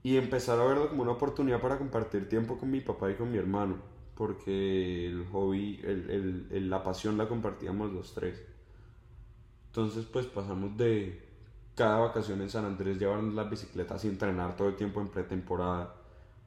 y 0.03 0.17
empezar 0.17 0.59
a 0.59 0.65
verlo 0.65 0.89
como 0.89 1.03
una 1.03 1.11
oportunidad 1.11 1.61
para 1.61 1.77
compartir 1.77 2.27
tiempo 2.29 2.57
con 2.57 2.71
mi 2.71 2.81
papá 2.81 3.11
y 3.11 3.15
con 3.15 3.31
mi 3.31 3.37
hermano, 3.37 3.77
porque 4.21 5.07
el 5.07 5.25
hobby, 5.31 5.79
el, 5.83 6.47
el, 6.51 6.69
la 6.69 6.83
pasión 6.83 7.17
la 7.17 7.27
compartíamos 7.27 7.91
los 7.91 8.13
tres. 8.13 8.39
Entonces 9.69 10.05
pues 10.05 10.27
pasamos 10.27 10.77
de 10.77 11.27
cada 11.73 11.97
vacación 11.97 12.39
en 12.41 12.49
San 12.51 12.65
Andrés 12.65 12.99
llevarnos 12.99 13.33
las 13.33 13.49
bicicletas 13.49 14.05
y 14.05 14.09
entrenar 14.09 14.55
todo 14.55 14.67
el 14.67 14.75
tiempo 14.75 15.01
en 15.01 15.07
pretemporada, 15.07 15.95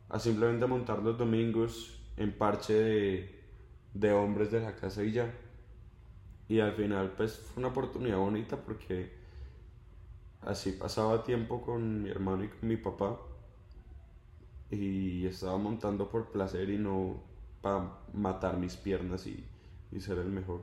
a 0.08 0.20
simplemente 0.20 0.66
montar 0.66 1.02
los 1.02 1.18
domingos 1.18 2.00
en 2.16 2.30
parche 2.38 2.74
de, 2.74 3.42
de 3.92 4.12
hombres 4.12 4.52
de 4.52 4.60
la 4.60 4.76
casa 4.76 5.02
y 5.02 5.10
ya. 5.10 5.34
Y 6.48 6.60
al 6.60 6.74
final 6.74 7.14
pues 7.16 7.38
fue 7.40 7.60
una 7.60 7.70
oportunidad 7.70 8.18
bonita 8.18 8.56
porque 8.56 9.10
así 10.42 10.70
pasaba 10.70 11.24
tiempo 11.24 11.60
con 11.60 12.04
mi 12.04 12.10
hermano 12.10 12.44
y 12.44 12.48
con 12.50 12.68
mi 12.68 12.76
papá 12.76 13.18
y 14.70 15.26
estaba 15.26 15.58
montando 15.58 16.08
por 16.08 16.30
placer 16.30 16.70
y 16.70 16.78
no 16.78 17.33
para 17.64 17.78
matar 18.12 18.58
mis 18.58 18.76
piernas 18.76 19.26
y, 19.26 19.36
y 19.90 20.00
ser 20.00 20.18
el 20.18 20.28
mejor. 20.30 20.60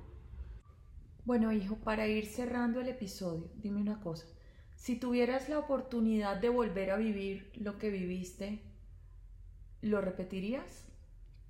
Bueno, 1.25 1.51
hijo, 1.51 1.77
para 1.77 2.07
ir 2.07 2.27
cerrando 2.27 2.79
el 2.79 2.87
episodio, 2.87 3.49
dime 3.55 3.81
una 3.81 3.99
cosa. 4.01 4.27
Si 4.75 4.97
tuvieras 4.99 5.49
la 5.49 5.57
oportunidad 5.57 6.37
de 6.37 6.49
volver 6.49 6.91
a 6.91 6.97
vivir 6.97 7.51
lo 7.55 7.77
que 7.79 7.89
viviste, 7.89 8.61
¿lo 9.81 10.01
repetirías? 10.01 10.85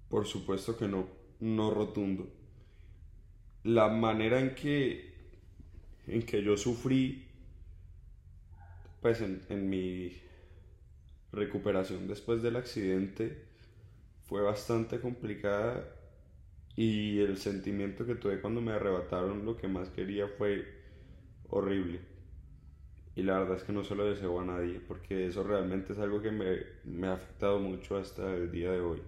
Por 0.10 0.28
supuesto 0.28 0.78
que 0.78 0.88
no, 0.88 1.08
no 1.40 1.72
rotundo. 1.72 2.28
La 3.64 3.88
manera 3.90 4.40
en 4.40 4.54
que, 4.54 5.14
en 6.08 6.24
que 6.24 6.44
yo 6.44 6.58
sufrí, 6.58 7.28
pues 9.02 9.22
en, 9.22 9.42
en 9.50 9.70
mi 9.70 10.14
recuperación 11.32 12.08
después 12.08 12.42
del 12.44 12.56
accidente 12.58 13.51
fue 14.32 14.42
bastante 14.42 15.02
complicada 15.02 15.84
y 16.78 17.20
el 17.20 17.38
sentimiento 17.38 18.06
que 18.06 18.16
tuve 18.16 18.40
cuando 18.40 18.62
me 18.62 18.72
arrebataron 18.72 19.46
lo 19.46 19.58
que 19.58 19.68
más 19.68 19.90
quería 19.90 20.30
fue 20.30 20.66
horrible. 21.50 22.00
Y 23.14 23.24
la 23.24 23.40
verdad 23.40 23.58
es 23.58 23.64
que 23.64 23.74
no 23.74 23.84
se 23.84 23.94
lo 23.96 24.06
deseo 24.06 24.40
a 24.40 24.46
nadie 24.46 24.80
porque 24.80 25.28
eso 25.28 25.44
realmente 25.44 25.92
es 25.92 26.00
algo 26.00 26.22
que 26.22 26.32
me, 26.32 26.60
me 26.86 27.08
ha 27.08 27.14
afectado 27.16 27.60
mucho 27.60 27.98
hasta 27.98 28.34
el 28.34 28.50
día 28.52 28.72
de 28.72 28.80
hoy. 28.80 29.02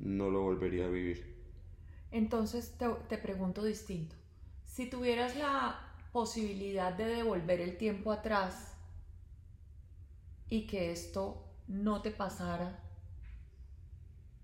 No 0.00 0.28
lo 0.28 0.42
volvería 0.42 0.86
a 0.86 0.90
vivir. 0.90 1.36
Entonces 2.10 2.76
te, 2.78 2.88
te 3.08 3.16
pregunto 3.18 3.62
distinto. 3.62 4.16
Si 4.64 4.90
tuvieras 4.90 5.36
la 5.36 5.78
posibilidad 6.12 6.92
de 6.92 7.04
devolver 7.06 7.60
el 7.60 7.78
tiempo 7.78 8.10
atrás, 8.10 8.72
y 10.48 10.66
que 10.66 10.92
esto 10.92 11.44
no 11.68 12.02
te 12.02 12.10
pasara 12.10 12.85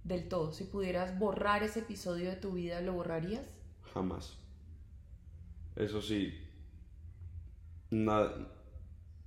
del 0.04 0.28
todo. 0.28 0.52
Si 0.52 0.64
pudieras 0.64 1.18
borrar 1.18 1.62
ese 1.62 1.80
episodio 1.80 2.30
de 2.30 2.36
tu 2.36 2.52
vida, 2.52 2.80
¿lo 2.80 2.94
borrarías? 2.94 3.46
Jamás. 3.94 4.38
Eso 5.76 6.02
sí, 6.02 6.34
nada, 7.90 8.52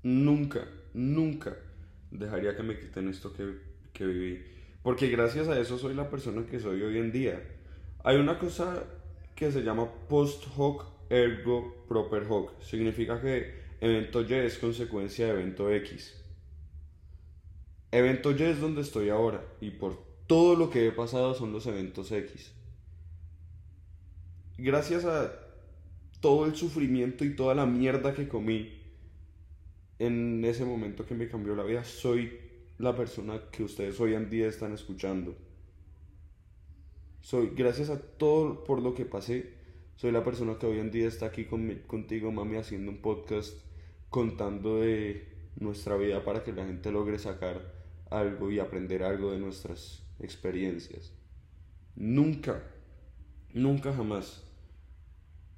nunca, 0.04 0.68
nunca 0.94 1.56
dejaría 2.12 2.56
que 2.56 2.64
me 2.64 2.80
quiten 2.80 3.10
esto 3.10 3.34
que, 3.34 3.60
que 3.94 4.06
viví. 4.06 4.46
Porque 4.84 5.08
gracias 5.10 5.48
a 5.48 5.60
eso 5.60 5.78
soy 5.78 5.96
la 5.96 6.10
persona 6.10 6.46
que 6.46 6.60
soy 6.60 6.82
hoy 6.82 7.00
en 7.00 7.12
día. 7.12 7.42
Hay 8.04 8.18
una 8.18 8.38
cosa 8.38 8.84
que 9.36 9.52
se 9.52 9.64
llama 9.64 9.90
post 10.08 10.46
hoc 10.56 10.86
ergo 11.10 11.86
proper 11.88 12.26
hoc. 12.30 12.62
Significa 12.62 13.20
que 13.20 13.66
evento 13.82 14.22
Y 14.22 14.34
es 14.34 14.58
consecuencia 14.58 15.26
de 15.26 15.34
evento 15.34 15.72
X. 15.72 16.22
Evento 17.92 18.32
Y 18.32 18.44
es 18.44 18.60
donde 18.60 18.82
estoy 18.82 19.10
ahora 19.10 19.44
y 19.62 19.72
por 19.72 20.04
todo 20.28 20.56
lo 20.56 20.70
que 20.70 20.88
he 20.88 20.92
pasado 20.92 21.34
son 21.34 21.52
los 21.52 21.66
eventos 21.68 22.12
X. 22.12 22.54
Gracias 24.58 25.06
a 25.06 25.32
todo 26.22 26.46
el 26.46 26.56
sufrimiento 26.56 27.26
y 27.26 27.36
toda 27.36 27.54
la 27.54 27.66
mierda 27.66 28.14
que 28.14 28.28
comí 28.28 28.82
en 30.00 30.44
ese 30.44 30.66
momento 30.66 31.06
que 31.06 31.16
me 31.16 31.28
cambió 31.28 31.56
la 31.56 31.64
vida, 31.64 31.84
soy 31.84 32.40
la 32.78 32.96
persona 32.96 33.40
que 33.52 33.64
ustedes 33.64 34.00
hoy 34.00 34.14
en 34.14 34.30
día 34.30 34.48
están 34.48 34.74
escuchando. 34.74 35.36
Soy, 37.22 37.52
gracias 37.56 37.90
a 37.90 38.00
todo 38.00 38.64
por 38.64 38.82
lo 38.82 38.94
que 38.94 39.06
pasé, 39.06 39.54
soy 39.96 40.12
la 40.12 40.24
persona 40.24 40.58
que 40.58 40.66
hoy 40.66 40.80
en 40.80 40.92
día 40.92 41.08
está 41.08 41.28
aquí 41.28 41.46
contigo, 41.46 42.32
mami, 42.32 42.58
haciendo 42.58 42.92
un 42.92 42.98
podcast 42.98 43.58
contando 44.10 44.82
de 44.82 45.28
nuestra 45.58 45.96
vida 45.96 46.24
para 46.24 46.44
que 46.44 46.54
la 46.54 46.66
gente 46.66 46.92
logre 46.92 47.18
sacar 47.18 47.74
algo 48.10 48.52
y 48.52 48.60
aprender 48.60 49.04
algo 49.04 49.32
de 49.32 49.40
nuestras 49.40 50.05
experiencias. 50.20 51.14
Nunca, 51.96 52.64
nunca 53.54 53.94
jamás 53.94 54.44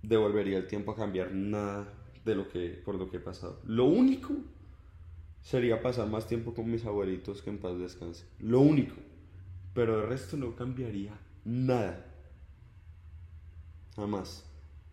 devolvería 0.01 0.57
el 0.57 0.67
tiempo 0.67 0.91
a 0.91 0.95
cambiar 0.95 1.31
nada 1.31 1.93
de 2.23 2.35
lo 2.35 2.47
que 2.47 2.69
por 2.85 2.95
lo 2.95 3.09
que 3.09 3.17
he 3.17 3.21
pasado. 3.21 3.61
Lo 3.65 3.85
único 3.85 4.33
sería 5.41 5.81
pasar 5.81 6.07
más 6.07 6.27
tiempo 6.27 6.53
con 6.53 6.69
mis 6.69 6.85
abuelitos 6.85 7.41
que 7.41 7.49
en 7.49 7.57
paz 7.57 7.77
descanse. 7.79 8.25
Lo 8.39 8.59
único. 8.59 8.95
Pero 9.73 10.01
el 10.01 10.09
resto 10.09 10.37
no 10.37 10.55
cambiaría 10.55 11.17
nada. 11.45 12.05
Jamás. 13.95 14.45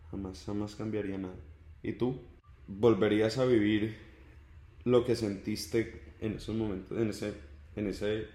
Jamás, 0.09 0.43
jamás 0.45 0.75
cambiaría 0.75 1.17
nada. 1.17 1.35
¿Y 1.83 1.93
tú? 1.93 2.21
¿Volverías 2.67 3.37
a 3.37 3.45
vivir 3.45 3.97
lo 4.83 5.03
que 5.03 5.15
sentiste 5.15 6.15
en 6.19 6.33
esos 6.33 6.55
momentos, 6.55 6.97
en 6.97 7.09
ese, 7.09 7.33
en 7.75 7.87
ese 7.87 8.27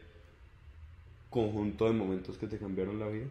conjunto 1.30 1.86
de 1.86 1.92
momentos 1.92 2.36
que 2.36 2.48
te 2.48 2.58
cambiaron 2.58 2.98
la 2.98 3.06
vida? 3.06 3.26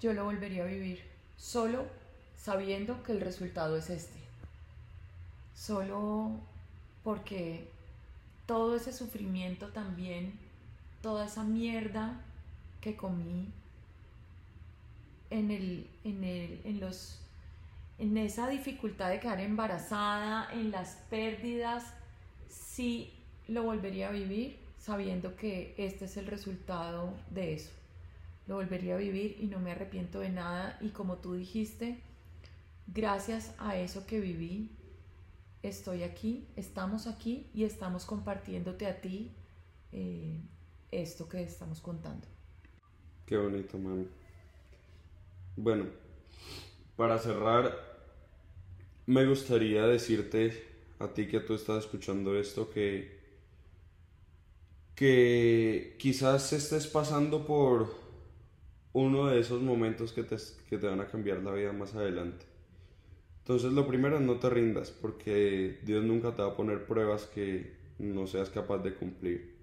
Yo 0.00 0.12
lo 0.12 0.24
volvería 0.24 0.64
a 0.64 0.66
vivir, 0.66 1.02
solo 1.36 1.84
sabiendo 2.36 3.02
que 3.02 3.12
el 3.12 3.20
resultado 3.20 3.76
es 3.76 3.90
este. 3.90 4.18
Solo 5.54 6.32
porque 7.04 7.68
todo 8.46 8.76
ese 8.76 8.92
sufrimiento 8.92 9.68
también, 9.68 10.32
toda 11.02 11.26
esa 11.26 11.44
mierda 11.44 12.20
que 12.80 12.96
comí 12.96 13.48
en 15.30 15.50
el, 15.50 15.86
en 16.04 16.24
el, 16.24 16.60
en 16.64 16.80
los 16.80 17.20
en 17.96 18.16
esa 18.16 18.48
dificultad 18.48 19.08
de 19.10 19.20
quedar 19.20 19.40
embarazada, 19.40 20.48
en 20.52 20.72
las 20.72 20.96
pérdidas, 21.10 21.84
sí 22.48 23.12
lo 23.46 23.62
volvería 23.62 24.08
a 24.08 24.10
vivir 24.10 24.63
sabiendo 24.84 25.34
que 25.34 25.74
este 25.78 26.04
es 26.04 26.18
el 26.18 26.26
resultado 26.26 27.14
de 27.30 27.54
eso. 27.54 27.70
Lo 28.46 28.56
volvería 28.56 28.96
a 28.96 28.98
vivir 28.98 29.38
y 29.40 29.46
no 29.46 29.58
me 29.58 29.70
arrepiento 29.72 30.20
de 30.20 30.28
nada 30.28 30.76
y 30.82 30.90
como 30.90 31.16
tú 31.16 31.32
dijiste, 31.32 32.02
gracias 32.86 33.54
a 33.58 33.78
eso 33.78 34.06
que 34.06 34.20
viví, 34.20 34.70
estoy 35.62 36.02
aquí, 36.02 36.46
estamos 36.56 37.06
aquí 37.06 37.46
y 37.54 37.64
estamos 37.64 38.04
compartiéndote 38.04 38.86
a 38.86 39.00
ti 39.00 39.32
eh, 39.92 40.38
esto 40.90 41.30
que 41.30 41.42
estamos 41.42 41.80
contando. 41.80 42.26
Qué 43.24 43.38
bonito, 43.38 43.78
mano. 43.78 44.04
Bueno, 45.56 45.86
para 46.94 47.18
cerrar, 47.18 47.74
me 49.06 49.24
gustaría 49.24 49.86
decirte 49.86 50.62
a 50.98 51.08
ti 51.08 51.26
que 51.26 51.40
tú 51.40 51.54
estás 51.54 51.84
escuchando 51.84 52.38
esto 52.38 52.68
que 52.68 53.23
que 54.94 55.96
quizás 55.98 56.52
estés 56.52 56.86
pasando 56.86 57.46
por 57.46 57.94
uno 58.92 59.26
de 59.26 59.40
esos 59.40 59.60
momentos 59.60 60.12
que 60.12 60.22
te, 60.22 60.36
que 60.68 60.78
te 60.78 60.86
van 60.86 61.00
a 61.00 61.08
cambiar 61.08 61.42
la 61.42 61.52
vida 61.52 61.72
más 61.72 61.94
adelante. 61.94 62.46
Entonces 63.38 63.72
lo 63.72 63.86
primero, 63.86 64.20
no 64.20 64.38
te 64.38 64.48
rindas, 64.48 64.90
porque 64.90 65.80
Dios 65.82 66.04
nunca 66.04 66.34
te 66.34 66.42
va 66.42 66.48
a 66.48 66.56
poner 66.56 66.86
pruebas 66.86 67.26
que 67.26 67.76
no 67.98 68.26
seas 68.26 68.50
capaz 68.50 68.78
de 68.78 68.94
cumplir. 68.94 69.56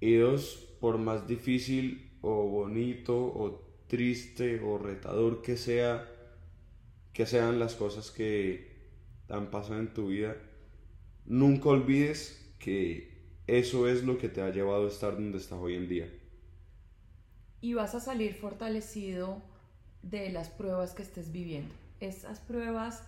Y 0.00 0.16
dos, 0.16 0.68
por 0.80 0.98
más 0.98 1.26
difícil 1.26 2.10
o 2.20 2.48
bonito 2.48 3.16
o 3.16 3.66
triste 3.86 4.60
o 4.60 4.78
retador 4.78 5.42
que 5.42 5.56
sea, 5.56 6.06
que 7.12 7.24
sean 7.24 7.58
las 7.58 7.74
cosas 7.74 8.10
que 8.10 8.76
han 9.28 9.50
pasado 9.50 9.80
en 9.80 9.94
tu 9.94 10.08
vida, 10.08 10.36
nunca 11.24 11.70
olvides 11.70 12.54
que 12.58 13.15
eso 13.46 13.88
es 13.88 14.02
lo 14.02 14.18
que 14.18 14.28
te 14.28 14.42
ha 14.42 14.50
llevado 14.50 14.86
a 14.86 14.88
estar 14.88 15.14
donde 15.14 15.38
estás 15.38 15.58
hoy 15.58 15.74
en 15.74 15.88
día. 15.88 16.12
Y 17.60 17.74
vas 17.74 17.94
a 17.94 18.00
salir 18.00 18.34
fortalecido 18.34 19.42
de 20.02 20.30
las 20.30 20.48
pruebas 20.50 20.94
que 20.94 21.02
estés 21.02 21.32
viviendo. 21.32 21.74
Esas 22.00 22.40
pruebas, 22.40 23.02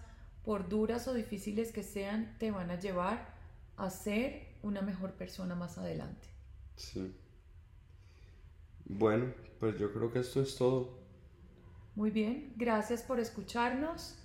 por 0.45 0.69
duras 0.69 1.09
o 1.09 1.15
difíciles 1.15 1.73
que 1.73 1.83
sean, 1.83 2.37
te 2.39 2.51
van 2.51 2.71
a 2.71 2.79
llevar 2.79 3.35
a 3.77 3.91
ser 3.91 4.49
una 4.63 4.81
mejor 4.81 5.13
persona 5.13 5.55
más 5.55 5.79
adelante. 5.79 6.29
Sí. 6.77 7.13
Bueno, 8.85 9.33
pues 9.61 9.79
yo 9.79 9.93
creo 9.93 10.13
que 10.13 10.21
esto 10.21 10.41
es 10.41 10.57
todo. 10.57 10.99
Muy 11.95 12.11
bien, 12.11 12.55
gracias 12.57 13.03
por 13.03 13.19
escucharnos. 13.19 14.17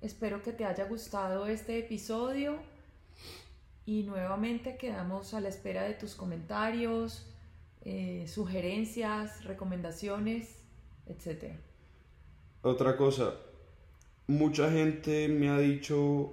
Espero 0.00 0.42
que 0.42 0.52
te 0.52 0.64
haya 0.64 0.84
gustado 0.86 1.46
este 1.46 1.78
episodio 1.78 2.58
y 3.84 4.04
nuevamente 4.04 4.76
quedamos 4.76 5.34
a 5.34 5.40
la 5.40 5.48
espera 5.48 5.82
de 5.82 5.94
tus 5.94 6.14
comentarios, 6.14 7.26
eh, 7.84 8.26
sugerencias, 8.28 9.44
recomendaciones, 9.44 10.58
etc. 11.06 11.54
Otra 12.62 12.96
cosa, 12.96 13.34
mucha 14.28 14.70
gente 14.70 15.28
me 15.28 15.48
ha 15.48 15.58
dicho 15.58 16.32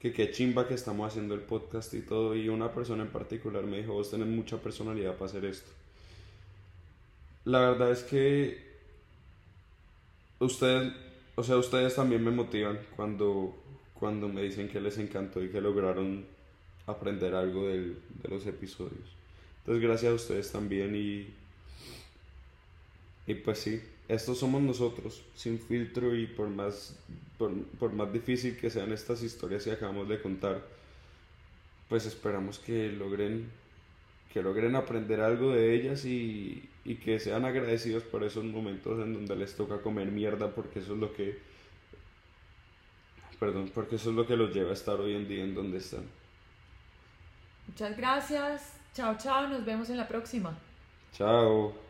que 0.00 0.12
qué 0.12 0.30
chimba 0.30 0.66
que 0.66 0.74
estamos 0.74 1.08
haciendo 1.08 1.34
el 1.34 1.40
podcast 1.40 1.92
y 1.94 2.00
todo, 2.00 2.34
y 2.34 2.48
una 2.48 2.72
persona 2.72 3.02
en 3.02 3.10
particular 3.10 3.64
me 3.64 3.78
dijo, 3.78 3.92
vos 3.92 4.10
tenés 4.10 4.28
mucha 4.28 4.56
personalidad 4.58 5.14
para 5.14 5.26
hacer 5.26 5.44
esto. 5.44 5.70
La 7.44 7.60
verdad 7.60 7.90
es 7.90 8.02
que 8.02 8.66
ustedes, 10.38 10.92
o 11.34 11.42
sea, 11.42 11.56
ustedes 11.56 11.94
también 11.96 12.24
me 12.24 12.30
motivan 12.30 12.78
cuando, 12.96 13.56
cuando 13.94 14.28
me 14.28 14.42
dicen 14.42 14.68
que 14.68 14.80
les 14.80 14.98
encantó 14.98 15.42
y 15.42 15.50
que 15.50 15.60
lograron 15.60 16.37
aprender 16.88 17.34
algo 17.34 17.66
de 17.68 17.94
los 18.28 18.46
episodios. 18.46 19.18
Entonces 19.68 19.86
gracias 19.86 20.12
a 20.12 20.14
ustedes 20.14 20.50
también 20.50 20.96
y, 20.96 21.28
y 23.26 23.34
pues 23.34 23.58
sí, 23.58 23.82
estos 24.08 24.38
somos 24.38 24.62
nosotros, 24.62 25.22
sin 25.34 25.58
filtro 25.58 26.16
y 26.16 26.26
por 26.26 26.48
más, 26.48 26.98
por, 27.36 27.92
más 27.92 28.10
difícil 28.10 28.56
que 28.56 28.70
sean 28.70 28.92
estas 28.92 29.22
historias 29.22 29.64
que 29.64 29.72
acabamos 29.72 30.08
de 30.08 30.22
contar, 30.22 30.64
pues 31.90 32.06
esperamos 32.06 32.58
que 32.58 32.90
logren, 32.92 33.50
que 34.32 34.42
logren 34.42 34.74
aprender 34.74 35.20
algo 35.20 35.52
de 35.52 35.74
ellas 35.74 36.06
y, 36.06 36.66
y 36.86 36.94
que 36.94 37.20
sean 37.20 37.44
agradecidos 37.44 38.02
por 38.04 38.24
esos 38.24 38.44
momentos 38.44 38.98
en 39.04 39.12
donde 39.12 39.36
les 39.36 39.54
toca 39.54 39.82
comer 39.82 40.10
mierda 40.10 40.54
porque 40.54 40.78
eso 40.78 40.94
es 40.94 40.98
lo 40.98 41.12
que 41.12 41.38
perdón, 43.38 43.70
porque 43.74 43.96
eso 43.96 44.08
es 44.08 44.16
lo 44.16 44.26
que 44.26 44.36
los 44.36 44.54
lleva 44.54 44.70
a 44.70 44.74
estar 44.74 44.98
hoy 44.98 45.14
en 45.14 45.28
día 45.28 45.44
en 45.44 45.54
donde 45.54 45.76
están. 45.76 46.17
Muchas 47.68 47.96
gracias. 47.96 48.72
Chao, 48.94 49.16
chao. 49.16 49.46
Nos 49.46 49.64
vemos 49.64 49.88
en 49.90 49.96
la 49.96 50.08
próxima. 50.08 50.56
Chao. 51.12 51.87